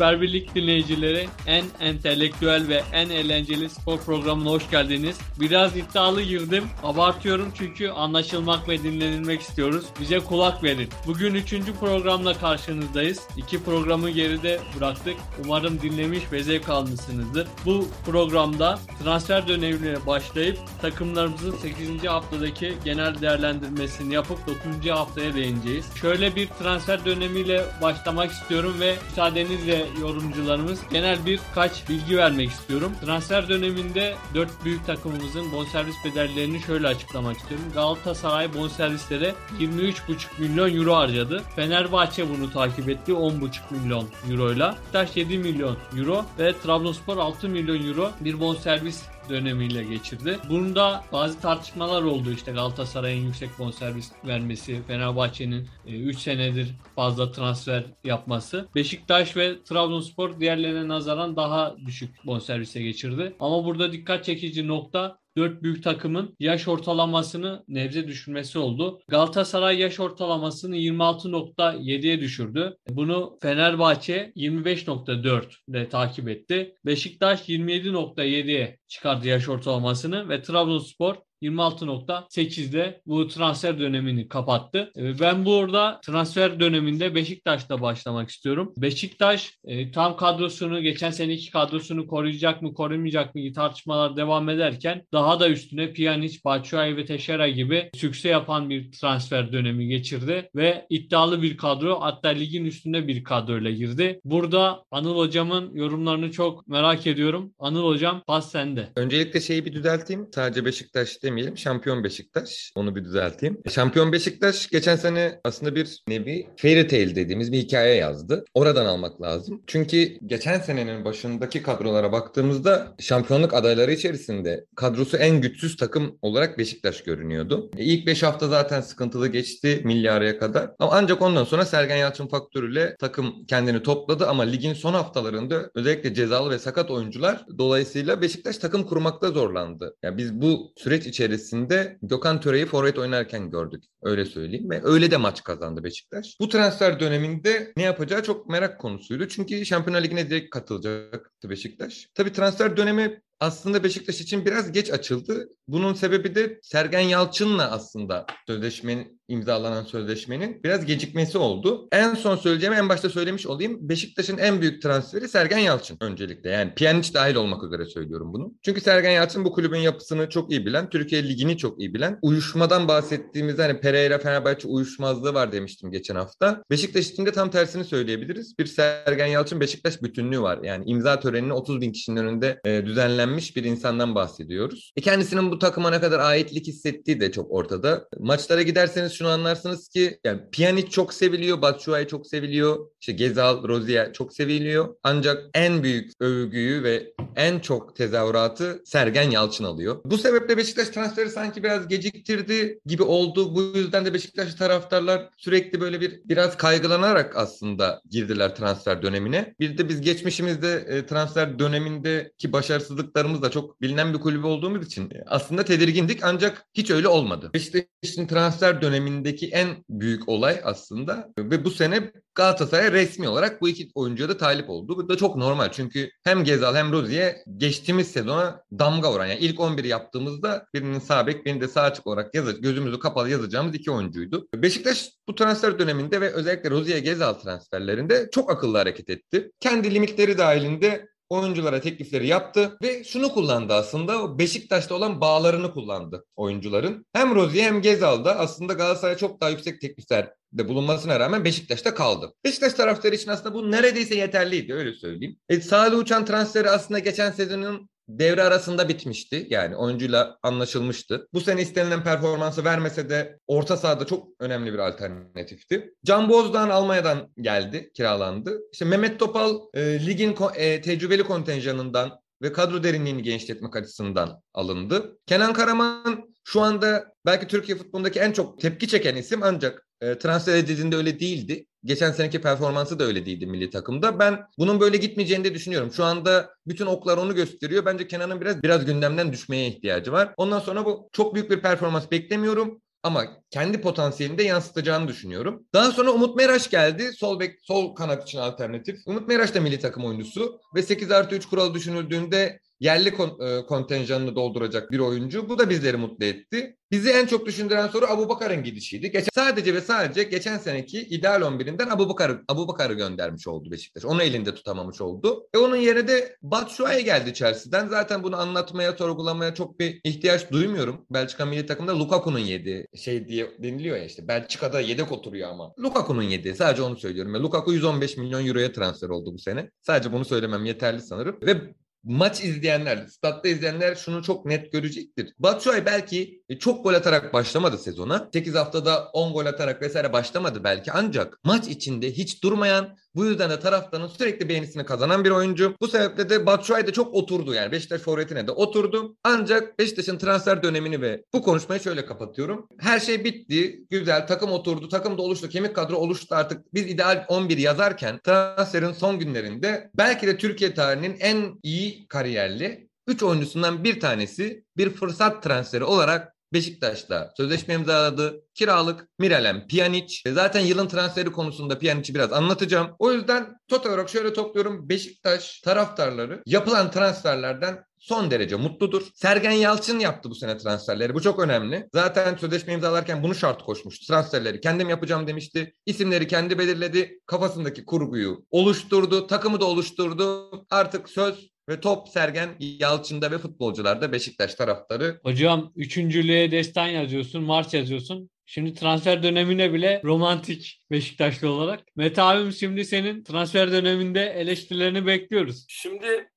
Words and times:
Süper 0.00 0.20
Birlik 0.20 0.54
dinleyicileri 0.54 1.28
en 1.46 1.64
entelektüel 1.80 2.68
ve 2.68 2.82
en 2.92 3.10
eğlenceli 3.10 3.68
spor 3.68 3.98
programına 3.98 4.50
hoş 4.50 4.70
geldiniz. 4.70 5.18
Biraz 5.40 5.76
iddialı 5.76 6.22
girdim. 6.22 6.64
Abartıyorum 6.82 7.52
çünkü 7.54 7.88
anlaşılmak 7.88 8.68
ve 8.68 8.82
dinlenilmek 8.82 9.40
istiyoruz. 9.40 9.84
Bize 10.00 10.18
kulak 10.18 10.64
verin. 10.64 10.88
Bugün 11.06 11.34
üçüncü 11.34 11.74
programla 11.74 12.34
karşınızdayız. 12.34 13.20
İki 13.36 13.64
programı 13.64 14.10
geride 14.10 14.60
bıraktık. 14.78 15.16
Umarım 15.44 15.80
dinlemiş 15.80 16.32
ve 16.32 16.42
zevk 16.42 16.68
almışsınızdır. 16.68 17.48
Bu 17.66 17.88
programda 18.06 18.78
transfer 19.02 19.48
dönemine 19.48 20.06
başlayıp 20.06 20.58
takımlarımızın 20.82 21.56
8. 21.56 22.04
haftadaki 22.04 22.74
genel 22.84 23.20
değerlendirmesini 23.20 24.14
yapıp 24.14 24.38
9. 24.46 24.90
haftaya 24.90 25.34
değineceğiz. 25.34 25.86
Şöyle 26.00 26.36
bir 26.36 26.46
transfer 26.46 27.04
dönemiyle 27.04 27.64
başlamak 27.82 28.30
istiyorum 28.30 28.74
ve 28.80 28.96
müsaadenizle 29.10 29.89
yorumcularımız 30.00 30.80
genel 30.92 31.26
birkaç 31.26 31.88
bilgi 31.88 32.16
vermek 32.16 32.50
istiyorum. 32.50 32.92
Transfer 33.04 33.48
döneminde 33.48 34.14
4 34.34 34.64
büyük 34.64 34.86
takımımızın 34.86 35.52
bonservis 35.52 35.96
bedellerini 36.04 36.60
şöyle 36.60 36.86
açıklamak 36.86 37.36
istiyorum. 37.36 37.66
Galatasaray 37.74 38.54
bonservislere 38.54 39.34
23,5 39.60 40.16
milyon 40.38 40.76
euro 40.76 40.94
harcadı. 40.94 41.42
Fenerbahçe 41.56 42.28
bunu 42.30 42.52
takip 42.52 42.88
etti 42.88 43.12
10,5 43.12 43.50
milyon 43.70 44.06
euroyla. 44.30 44.76
Beşiktaş 44.94 45.16
7 45.16 45.38
milyon 45.38 45.76
euro 45.96 46.24
ve 46.38 46.52
Trabzonspor 46.62 47.16
6 47.16 47.48
milyon 47.48 47.88
euro 47.88 48.10
bir 48.20 48.40
bonservis 48.40 49.02
dönemiyle 49.30 49.84
geçirdi. 49.84 50.38
Bunda 50.48 51.04
bazı 51.12 51.40
tartışmalar 51.40 52.02
oldu 52.02 52.30
işte 52.32 52.52
Galatasaray'ın 52.52 53.26
yüksek 53.26 53.50
bonservis 53.58 54.12
vermesi, 54.26 54.82
Fenerbahçe'nin 54.86 55.68
3 55.86 56.16
e, 56.16 56.20
senedir 56.20 56.74
fazla 56.96 57.32
transfer 57.32 57.84
yapması. 58.04 58.68
Beşiktaş 58.74 59.36
ve 59.36 59.62
Trabzonspor 59.62 60.40
diğerlerine 60.40 60.88
nazaran 60.88 61.36
daha 61.36 61.76
düşük 61.86 62.26
bonservise 62.26 62.82
geçirdi. 62.82 63.36
Ama 63.40 63.64
burada 63.64 63.92
dikkat 63.92 64.24
çekici 64.24 64.68
nokta 64.68 65.18
4 65.40 65.62
büyük 65.62 65.84
takımın 65.84 66.36
yaş 66.40 66.68
ortalamasını 66.68 67.64
nebze 67.68 68.08
düşürmesi 68.08 68.58
oldu. 68.58 69.00
Galatasaray 69.08 69.78
yaş 69.78 70.00
ortalamasını 70.00 70.76
26.7'ye 70.76 72.20
düşürdü. 72.20 72.76
Bunu 72.88 73.38
Fenerbahçe 73.42 74.32
25.4 74.36 75.42
ile 75.68 75.88
takip 75.88 76.28
etti. 76.28 76.74
Beşiktaş 76.86 77.48
27.7'ye 77.48 78.78
çıkardı 78.88 79.28
yaş 79.28 79.48
ortalamasını 79.48 80.28
ve 80.28 80.42
Trabzonspor 80.42 81.16
26.8'de 81.42 83.00
bu 83.06 83.28
transfer 83.28 83.78
dönemini 83.78 84.28
kapattı. 84.28 84.92
Ee, 84.96 85.20
ben 85.20 85.44
burada 85.44 86.00
transfer 86.04 86.60
döneminde 86.60 87.14
Beşiktaş'ta 87.14 87.80
başlamak 87.80 88.30
istiyorum. 88.30 88.72
Beşiktaş 88.76 89.54
e, 89.64 89.92
tam 89.92 90.16
kadrosunu, 90.16 90.80
geçen 90.80 91.10
seneki 91.10 91.50
kadrosunu 91.50 92.06
koruyacak 92.06 92.62
mı, 92.62 92.74
korumayacak 92.74 93.34
mı 93.34 93.52
tartışmalar 93.54 94.16
devam 94.16 94.48
ederken 94.48 95.02
daha 95.12 95.40
da 95.40 95.48
üstüne 95.48 95.92
Pjanic, 95.92 96.38
Batshuayi 96.44 96.96
ve 96.96 97.04
Teşera 97.04 97.48
gibi 97.48 97.90
sükse 97.94 98.28
yapan 98.28 98.70
bir 98.70 98.92
transfer 98.92 99.52
dönemi 99.52 99.88
geçirdi 99.88 100.50
ve 100.56 100.86
iddialı 100.90 101.42
bir 101.42 101.56
kadro 101.56 102.00
hatta 102.00 102.28
ligin 102.28 102.64
üstünde 102.64 103.08
bir 103.08 103.24
kadroyla 103.24 103.70
girdi. 103.70 104.20
Burada 104.24 104.84
Anıl 104.90 105.16
Hocam'ın 105.16 105.74
yorumlarını 105.74 106.30
çok 106.30 106.68
merak 106.68 107.06
ediyorum. 107.06 107.52
Anıl 107.58 107.84
Hocam 107.84 108.22
pas 108.26 108.50
sende. 108.50 108.88
Öncelikle 108.96 109.40
şeyi 109.40 109.64
bir 109.64 109.72
düzelteyim. 109.72 110.28
Sadece 110.34 110.64
Beşiktaş 110.64 111.22
demeyelim. 111.30 111.58
Şampiyon 111.58 112.04
Beşiktaş. 112.04 112.72
Onu 112.74 112.96
bir 112.96 113.04
düzelteyim. 113.04 113.62
Şampiyon 113.68 114.12
Beşiktaş 114.12 114.68
geçen 114.68 114.96
sene 114.96 115.40
aslında 115.44 115.74
bir 115.74 116.02
nevi 116.08 116.46
fairy 116.56 116.86
tale 116.86 117.16
dediğimiz 117.16 117.52
bir 117.52 117.58
hikaye 117.58 117.94
yazdı. 117.94 118.44
Oradan 118.54 118.86
almak 118.86 119.22
lazım. 119.22 119.62
Çünkü 119.66 120.18
geçen 120.26 120.60
senenin 120.60 121.04
başındaki 121.04 121.62
kadrolara 121.62 122.12
baktığımızda 122.12 122.94
şampiyonluk 122.98 123.54
adayları 123.54 123.92
içerisinde 123.92 124.64
kadrosu 124.76 125.16
en 125.16 125.40
güçsüz 125.40 125.76
takım 125.76 126.18
olarak 126.22 126.58
Beşiktaş 126.58 127.02
görünüyordu. 127.02 127.70
E, 127.76 127.84
ilk 127.84 128.06
5 128.06 128.22
hafta 128.22 128.48
zaten 128.48 128.80
sıkıntılı 128.80 129.28
geçti 129.28 129.80
milyaraya 129.84 130.38
kadar. 130.38 130.70
Ama 130.78 130.92
ancak 130.94 131.22
ondan 131.22 131.44
sonra 131.44 131.64
Sergen 131.64 131.96
Yalçın 131.96 132.26
faktörüyle 132.26 132.96
takım 133.00 133.46
kendini 133.46 133.82
topladı 133.82 134.26
ama 134.26 134.42
ligin 134.42 134.74
son 134.74 134.94
haftalarında 134.94 135.70
özellikle 135.74 136.14
cezalı 136.14 136.50
ve 136.50 136.58
sakat 136.58 136.90
oyuncular 136.90 137.44
dolayısıyla 137.58 138.22
Beşiktaş 138.22 138.58
takım 138.58 138.84
kurmakta 138.84 139.28
zorlandı. 139.30 139.96
Yani 140.02 140.18
biz 140.18 140.34
bu 140.42 140.72
süreç 140.76 141.06
içerisinde 141.06 141.19
içerisinde 141.20 141.98
Gökhan 142.02 142.40
Töre'yi 142.40 142.66
forvet 142.66 142.98
oynarken 142.98 143.50
gördük. 143.50 143.84
Öyle 144.02 144.24
söyleyeyim 144.24 144.70
ve 144.70 144.80
öyle 144.84 145.10
de 145.10 145.16
maç 145.16 145.44
kazandı 145.44 145.84
Beşiktaş. 145.84 146.36
Bu 146.40 146.48
transfer 146.48 147.00
döneminde 147.00 147.72
ne 147.76 147.82
yapacağı 147.82 148.22
çok 148.22 148.48
merak 148.48 148.80
konusuydu. 148.80 149.28
Çünkü 149.28 149.66
Şampiyonlar 149.66 150.02
Ligi'ne 150.02 150.30
direkt 150.30 150.50
katılacaktı 150.50 151.50
Beşiktaş. 151.50 152.08
Tabii 152.14 152.32
transfer 152.32 152.76
dönemi 152.76 153.22
aslında 153.40 153.84
Beşiktaş 153.84 154.20
için 154.20 154.46
biraz 154.46 154.72
geç 154.72 154.90
açıldı. 154.90 155.48
Bunun 155.68 155.94
sebebi 155.94 156.34
de 156.34 156.58
Sergen 156.62 157.00
Yalçın'la 157.00 157.70
aslında 157.70 158.26
sözleşmenin 158.46 159.19
imzalanan 159.30 159.84
sözleşmenin 159.84 160.60
biraz 160.64 160.86
gecikmesi 160.86 161.38
oldu. 161.38 161.88
En 161.92 162.14
son 162.14 162.36
söyleyeceğim 162.36 162.74
en 162.74 162.88
başta 162.88 163.08
söylemiş 163.08 163.46
olayım. 163.46 163.88
Beşiktaş'ın 163.88 164.38
en 164.38 164.60
büyük 164.60 164.82
transferi 164.82 165.28
Sergen 165.28 165.58
Yalçın 165.58 165.96
öncelikle. 166.00 166.50
Yani 166.50 166.74
Pjanic 166.74 167.14
dahil 167.14 167.34
olmak 167.34 167.64
üzere 167.64 167.86
söylüyorum 167.86 168.32
bunu. 168.32 168.54
Çünkü 168.62 168.80
Sergen 168.80 169.10
Yalçın 169.10 169.44
bu 169.44 169.52
kulübün 169.52 169.78
yapısını 169.78 170.28
çok 170.28 170.50
iyi 170.50 170.66
bilen, 170.66 170.90
Türkiye 170.90 171.28
Ligi'ni 171.28 171.58
çok 171.58 171.80
iyi 171.80 171.94
bilen. 171.94 172.18
Uyuşmadan 172.22 172.88
bahsettiğimizde 172.88 173.62
hani 173.62 173.80
Pereira 173.80 174.18
Fenerbahçe 174.18 174.68
uyuşmazlığı 174.68 175.34
var 175.34 175.52
demiştim 175.52 175.90
geçen 175.90 176.14
hafta. 176.14 176.62
Beşiktaş 176.70 177.10
için 177.10 177.26
de 177.26 177.32
tam 177.32 177.50
tersini 177.50 177.84
söyleyebiliriz. 177.84 178.58
Bir 178.58 178.66
Sergen 178.66 179.26
Yalçın 179.26 179.60
Beşiktaş 179.60 180.02
bütünlüğü 180.02 180.40
var. 180.40 180.58
Yani 180.62 180.84
imza 180.86 181.20
törenini 181.20 181.52
30 181.52 181.80
bin 181.80 181.92
kişinin 181.92 182.16
önünde 182.16 182.60
e, 182.64 182.86
düzenlenmiş 182.86 183.56
bir 183.56 183.64
insandan 183.64 184.14
bahsediyoruz. 184.14 184.92
E 184.96 185.00
kendisinin 185.00 185.50
bu 185.50 185.58
takıma 185.58 185.90
ne 185.90 186.00
kadar 186.00 186.18
aitlik 186.18 186.66
hissettiği 186.66 187.20
de 187.20 187.32
çok 187.32 187.52
ortada. 187.52 188.08
Maçlara 188.18 188.62
giderseniz 188.62 189.12
şunu 189.20 189.28
anlarsınız 189.28 189.88
ki 189.88 190.20
yani 190.24 190.40
Pjanic 190.52 190.90
çok 190.90 191.14
seviliyor, 191.14 191.62
Batshuayi 191.62 192.08
çok 192.08 192.26
seviliyor, 192.26 192.86
işte 193.00 193.12
Gezal, 193.12 193.68
Rozier 193.68 194.12
çok 194.12 194.32
seviliyor. 194.32 194.94
Ancak 195.02 195.44
en 195.54 195.82
büyük 195.82 196.10
övgüyü 196.20 196.82
ve 196.82 197.12
en 197.36 197.58
çok 197.58 197.96
tezahüratı 197.96 198.82
Sergen 198.84 199.30
Yalçın 199.30 199.64
alıyor. 199.64 200.00
Bu 200.04 200.18
sebeple 200.18 200.56
Beşiktaş 200.56 200.88
transferi 200.88 201.30
sanki 201.30 201.62
biraz 201.62 201.88
geciktirdi 201.88 202.80
gibi 202.86 203.02
oldu. 203.02 203.54
Bu 203.54 203.62
yüzden 203.62 204.04
de 204.04 204.14
Beşiktaş 204.14 204.54
taraftarlar 204.54 205.28
sürekli 205.36 205.80
böyle 205.80 206.00
bir 206.00 206.20
biraz 206.24 206.56
kaygılanarak 206.56 207.36
aslında 207.36 208.02
girdiler 208.10 208.54
transfer 208.56 209.02
dönemine. 209.02 209.54
Bir 209.60 209.78
de 209.78 209.88
biz 209.88 210.00
geçmişimizde 210.00 210.84
e, 210.88 211.06
transfer 211.06 211.58
dönemindeki 211.58 212.52
başarısızlıklarımız 212.52 213.42
da 213.42 213.50
çok 213.50 213.82
bilinen 213.82 214.14
bir 214.14 214.18
kulübü 214.18 214.46
olduğumuz 214.46 214.86
için 214.86 215.12
aslında 215.26 215.64
tedirgindik 215.64 216.20
ancak 216.22 216.66
hiç 216.74 216.90
öyle 216.90 217.08
olmadı. 217.08 217.50
Beşiktaş'ın 217.54 218.26
transfer 218.26 218.80
dönemindeki 219.10 219.48
en 219.48 219.68
büyük 219.88 220.28
olay 220.28 220.60
aslında 220.64 221.32
ve 221.38 221.64
bu 221.64 221.70
sene 221.70 222.12
Galatasaray 222.34 222.92
resmi 222.92 223.28
olarak 223.28 223.60
bu 223.60 223.68
iki 223.68 223.90
oyuncuya 223.94 224.28
da 224.28 224.36
talip 224.36 224.70
oldu. 224.70 224.96
Bu 224.96 225.08
da 225.08 225.16
çok 225.16 225.36
normal 225.36 225.72
çünkü 225.72 226.10
hem 226.24 226.44
Gezal 226.44 226.74
hem 226.74 226.92
Rozier 226.92 227.36
geçtiğimiz 227.56 228.08
sezona 228.08 228.62
damga 228.72 229.12
vuran. 229.12 229.26
Yani 229.26 229.40
ilk 229.40 229.60
11 229.60 229.84
yaptığımızda 229.84 230.66
birinin 230.74 230.98
sağ 230.98 231.26
bek, 231.26 231.46
birinin 231.46 231.60
de 231.60 231.68
sağ 231.68 231.82
açık 231.82 232.06
olarak 232.06 232.34
yazı, 232.34 232.60
gözümüzü 232.60 232.98
kapalı 232.98 233.30
yazacağımız 233.30 233.74
iki 233.74 233.90
oyuncuydu. 233.90 234.48
Beşiktaş 234.54 235.10
bu 235.28 235.34
transfer 235.34 235.78
döneminde 235.78 236.20
ve 236.20 236.30
özellikle 236.32 236.70
Rozier 236.70 236.98
Gezal 236.98 237.32
transferlerinde 237.32 238.28
çok 238.32 238.50
akıllı 238.50 238.78
hareket 238.78 239.10
etti. 239.10 239.50
Kendi 239.60 239.94
limitleri 239.94 240.38
dahilinde 240.38 241.08
oyunculara 241.30 241.80
teklifleri 241.80 242.26
yaptı 242.26 242.76
ve 242.82 243.04
şunu 243.04 243.32
kullandı 243.32 243.74
aslında 243.74 244.38
Beşiktaş'ta 244.38 244.94
olan 244.94 245.20
bağlarını 245.20 245.72
kullandı 245.72 246.24
oyuncuların. 246.36 247.06
Hem 247.12 247.34
Rozier 247.34 247.64
hem 247.64 247.82
Gezal'da 247.82 248.38
aslında 248.38 248.72
Galatasaray'a 248.72 249.16
çok 249.16 249.40
daha 249.40 249.50
yüksek 249.50 249.80
teklifler 249.80 250.32
de 250.52 250.68
bulunmasına 250.68 251.20
rağmen 251.20 251.44
Beşiktaş'ta 251.44 251.94
kaldı. 251.94 252.34
Beşiktaş 252.44 252.72
taraftarı 252.72 253.14
için 253.14 253.30
aslında 253.30 253.54
bu 253.54 253.70
neredeyse 253.70 254.14
yeterliydi 254.14 254.74
öyle 254.74 254.94
söyleyeyim. 254.94 255.36
E, 255.48 255.60
Salih 255.60 255.98
Uçan 255.98 256.24
transferi 256.24 256.70
aslında 256.70 256.98
geçen 256.98 257.30
sezonun 257.30 257.88
devre 258.18 258.42
arasında 258.42 258.88
bitmişti. 258.88 259.46
Yani 259.50 259.76
oyuncuyla 259.76 260.38
anlaşılmıştı. 260.42 261.28
Bu 261.32 261.40
sene 261.40 261.62
istenilen 261.62 262.04
performansı 262.04 262.64
vermese 262.64 263.10
de 263.10 263.38
orta 263.46 263.76
sahada 263.76 264.06
çok 264.06 264.28
önemli 264.40 264.72
bir 264.72 264.78
alternatifti. 264.78 265.94
Can 266.04 266.28
Bozdağ'ın 266.28 266.70
Almanya'dan 266.70 267.32
geldi, 267.40 267.90
kiralandı. 267.94 268.60
İşte 268.72 268.84
Mehmet 268.84 269.18
Topal 269.18 269.58
e, 269.74 270.06
ligin 270.06 270.36
e, 270.54 270.80
tecrübeli 270.80 271.22
kontenjanından 271.22 272.20
ve 272.42 272.52
kadro 272.52 272.82
derinliğini 272.82 273.22
genişletmek 273.22 273.76
açısından 273.76 274.42
alındı. 274.54 275.18
Kenan 275.26 275.52
Karaman 275.52 276.30
şu 276.44 276.60
anda 276.60 277.14
belki 277.26 277.46
Türkiye 277.46 277.78
futbolundaki 277.78 278.20
en 278.20 278.32
çok 278.32 278.60
tepki 278.60 278.88
çeken 278.88 279.16
isim 279.16 279.42
ancak 279.42 279.86
e, 280.00 280.18
transfer 280.18 280.56
edildiğinde 280.56 280.96
öyle 280.96 281.20
değildi. 281.20 281.66
Geçen 281.84 282.12
seneki 282.12 282.40
performansı 282.40 282.98
da 282.98 283.04
öyle 283.04 283.26
değildi 283.26 283.46
milli 283.46 283.70
takımda. 283.70 284.18
Ben 284.18 284.40
bunun 284.58 284.80
böyle 284.80 284.96
gitmeyeceğini 284.96 285.44
de 285.44 285.54
düşünüyorum. 285.54 285.92
Şu 285.92 286.04
anda 286.04 286.50
bütün 286.66 286.86
oklar 286.86 287.18
onu 287.18 287.34
gösteriyor. 287.34 287.84
Bence 287.86 288.08
Kenan'ın 288.08 288.40
biraz 288.40 288.62
biraz 288.62 288.84
gündemden 288.84 289.32
düşmeye 289.32 289.68
ihtiyacı 289.68 290.12
var. 290.12 290.34
Ondan 290.36 290.60
sonra 290.60 290.84
bu 290.84 291.08
çok 291.12 291.34
büyük 291.34 291.50
bir 291.50 291.62
performans 291.62 292.10
beklemiyorum. 292.10 292.80
ama 293.02 293.26
kendi 293.50 293.80
potansiyelini 293.80 294.38
de 294.38 294.42
yansıtacağını 294.42 295.08
düşünüyorum. 295.08 295.66
Daha 295.74 295.92
sonra 295.92 296.10
Umut 296.10 296.36
Meraş 296.36 296.70
geldi. 296.70 297.12
Sol 297.12 297.40
bek, 297.40 297.58
sol 297.62 297.94
kanat 297.94 298.22
için 298.22 298.38
alternatif. 298.38 298.98
Umut 299.06 299.28
Meraş 299.28 299.54
da 299.54 299.60
milli 299.60 299.78
takım 299.78 300.04
oyuncusu 300.04 300.60
ve 300.74 300.82
8 300.82 301.10
artı 301.10 301.34
3 301.34 301.46
kuralı 301.46 301.74
düşünüldüğünde 301.74 302.60
yerli 302.80 303.08
e, 303.08 303.66
kontenjanını 303.66 304.36
dolduracak 304.36 304.90
bir 304.90 304.98
oyuncu. 304.98 305.48
Bu 305.48 305.58
da 305.58 305.70
bizleri 305.70 305.96
mutlu 305.96 306.24
etti. 306.24 306.76
Bizi 306.90 307.10
en 307.10 307.26
çok 307.26 307.46
düşündüren 307.46 307.88
soru 307.88 308.06
Abu 308.06 308.28
Bakar'ın 308.28 308.62
gidişiydi. 308.62 309.10
Geçen, 309.10 309.28
sadece 309.34 309.74
ve 309.74 309.80
sadece 309.80 310.22
geçen 310.22 310.58
seneki 310.58 311.00
ideal 311.00 311.42
11'inden 311.42 311.90
Abu 311.90 312.08
Bakar'ı 312.08 312.42
Abu 312.48 312.68
Bakar'ı 312.68 312.94
göndermiş 312.94 313.48
oldu 313.48 313.70
Beşiktaş. 313.70 314.04
Onu 314.04 314.22
elinde 314.22 314.54
tutamamış 314.54 315.00
oldu. 315.00 315.48
E 315.54 315.58
onun 315.58 315.76
yerine 315.76 316.08
de 316.08 316.36
Batshuayi 316.42 317.04
geldi 317.04 317.34
Chelsea'den. 317.34 317.88
Zaten 317.88 318.22
bunu 318.22 318.36
anlatmaya, 318.36 318.92
sorgulamaya 318.92 319.54
çok 319.54 319.80
bir 319.80 320.00
ihtiyaç 320.04 320.50
duymuyorum. 320.50 321.06
Belçika 321.10 321.46
milli 321.46 321.66
takımda 321.66 321.98
Lukaku'nun 321.98 322.38
yedi 322.38 322.86
şey 322.96 323.28
diye 323.28 323.50
deniliyor 323.58 323.96
ya 323.96 324.04
işte. 324.04 324.28
Belçika'da 324.28 324.80
yedek 324.80 325.12
oturuyor 325.12 325.48
ama. 325.48 325.74
Lukaku'nun 325.78 326.22
yedi. 326.22 326.54
Sadece 326.54 326.82
onu 326.82 326.96
söylüyorum. 326.96 327.34
Ve 327.34 327.38
Lukaku 327.38 327.72
115 327.72 328.16
milyon 328.16 328.46
euroya 328.46 328.72
transfer 328.72 329.08
oldu 329.08 329.34
bu 329.34 329.38
sene. 329.38 329.70
Sadece 329.82 330.12
bunu 330.12 330.24
söylemem 330.24 330.64
yeterli 330.64 331.00
sanırım. 331.00 331.38
Ve 331.42 331.60
maç 332.02 332.44
izleyenler, 332.44 333.06
statta 333.06 333.48
izleyenler 333.48 333.94
şunu 333.94 334.22
çok 334.22 334.46
net 334.46 334.72
görecektir. 334.72 335.34
Batshuayi 335.38 335.86
belki 335.86 336.39
çok 336.58 336.84
gol 336.84 336.94
atarak 336.94 337.32
başlamadı 337.32 337.78
sezona. 337.78 338.28
8 338.32 338.54
haftada 338.54 339.10
10 339.12 339.32
gol 339.32 339.46
atarak 339.46 339.82
vesaire 339.82 340.12
başlamadı 340.12 340.64
belki 340.64 340.92
ancak 340.92 341.38
maç 341.44 341.68
içinde 341.68 342.12
hiç 342.12 342.42
durmayan 342.42 342.96
bu 343.14 343.24
yüzden 343.24 343.50
de 343.50 343.60
taraftarın 343.60 344.06
sürekli 344.06 344.48
beğenisini 344.48 344.84
kazanan 344.84 345.24
bir 345.24 345.30
oyuncu. 345.30 345.74
Bu 345.80 345.88
sebeple 345.88 346.30
de 346.30 346.46
Batshuayi 346.46 346.86
de 346.86 346.92
çok 346.92 347.14
oturdu 347.14 347.54
yani 347.54 347.72
Beşiktaş 347.72 348.00
forvetine 348.00 348.46
de 348.46 348.52
oturdu. 348.52 349.16
Ancak 349.24 349.78
Beşiktaş'ın 349.78 350.18
transfer 350.18 350.62
dönemini 350.62 351.02
ve 351.02 351.24
bu 351.34 351.42
konuşmayı 351.42 351.80
şöyle 351.80 352.06
kapatıyorum. 352.06 352.68
Her 352.78 353.00
şey 353.00 353.24
bitti. 353.24 353.84
Güzel 353.90 354.26
takım 354.26 354.52
oturdu. 354.52 354.88
Takım 354.88 355.18
da 355.18 355.22
oluştu. 355.22 355.48
Kemik 355.48 355.76
kadro 355.76 355.96
oluştu 355.96 356.34
artık. 356.34 356.74
Biz 356.74 356.86
ideal 356.86 357.24
11 357.28 357.58
yazarken 357.58 358.20
transferin 358.24 358.92
son 358.92 359.18
günlerinde 359.18 359.90
belki 359.94 360.26
de 360.26 360.38
Türkiye 360.38 360.74
tarihinin 360.74 361.16
en 361.20 361.58
iyi 361.62 362.08
kariyerli 362.08 362.90
3 363.06 363.22
oyuncusundan 363.22 363.84
bir 363.84 364.00
tanesi 364.00 364.64
bir 364.76 364.90
fırsat 364.90 365.42
transferi 365.42 365.84
olarak 365.84 366.34
Beşiktaş'ta 366.52 367.32
sözleşme 367.36 367.74
imzaladı. 367.74 368.42
Kiralık 368.54 369.08
Miralem 369.18 369.66
Pjanic. 369.66 370.22
E, 370.26 370.32
zaten 370.32 370.60
yılın 370.60 370.88
transferi 370.88 371.32
konusunda 371.32 371.78
Pjanic'i 371.78 372.14
biraz 372.14 372.32
anlatacağım. 372.32 372.90
O 372.98 373.12
yüzden 373.12 373.56
total 373.68 373.90
olarak 373.90 374.08
şöyle 374.08 374.32
topluyorum. 374.32 374.88
Beşiktaş 374.88 375.60
taraftarları 375.60 376.42
yapılan 376.46 376.90
transferlerden 376.90 377.84
son 377.98 378.30
derece 378.30 378.56
mutludur. 378.56 379.02
Sergen 379.14 379.50
Yalçın 379.50 379.98
yaptı 379.98 380.30
bu 380.30 380.34
sene 380.34 380.58
transferleri. 380.58 381.14
Bu 381.14 381.22
çok 381.22 381.38
önemli. 381.38 381.88
Zaten 381.94 382.36
sözleşme 382.36 382.72
imzalarken 382.72 383.22
bunu 383.22 383.34
şart 383.34 383.62
koşmuştu. 383.62 384.06
Transferleri 384.06 384.60
kendim 384.60 384.88
yapacağım 384.88 385.26
demişti. 385.26 385.74
İsimleri 385.86 386.28
kendi 386.28 386.58
belirledi. 386.58 387.20
Kafasındaki 387.26 387.84
kurguyu 387.84 388.44
oluşturdu. 388.50 389.26
Takımı 389.26 389.60
da 389.60 389.64
oluşturdu. 389.64 390.50
Artık 390.70 391.08
söz 391.08 391.50
ve 391.70 391.80
top 391.80 392.08
Sergen 392.08 392.48
Yalçın'da 392.60 393.30
ve 393.30 393.38
futbolcularda 393.38 394.12
Beşiktaş 394.12 394.54
taraftarı. 394.54 395.20
Hocam 395.22 395.72
üçüncülüğe 395.76 396.50
destan 396.50 396.86
yazıyorsun, 396.86 397.42
marş 397.42 397.74
yazıyorsun. 397.74 398.30
Şimdi 398.46 398.74
transfer 398.74 399.22
dönemine 399.22 399.72
bile 399.72 400.02
romantik 400.04 400.82
Beşiktaşlı 400.90 401.50
olarak. 401.50 401.80
Mete 401.96 402.22
abim 402.22 402.52
şimdi 402.52 402.84
senin 402.84 403.24
transfer 403.24 403.72
döneminde 403.72 404.24
eleştirilerini 404.24 405.06
bekliyoruz. 405.06 405.64
Şimdi 405.68 406.28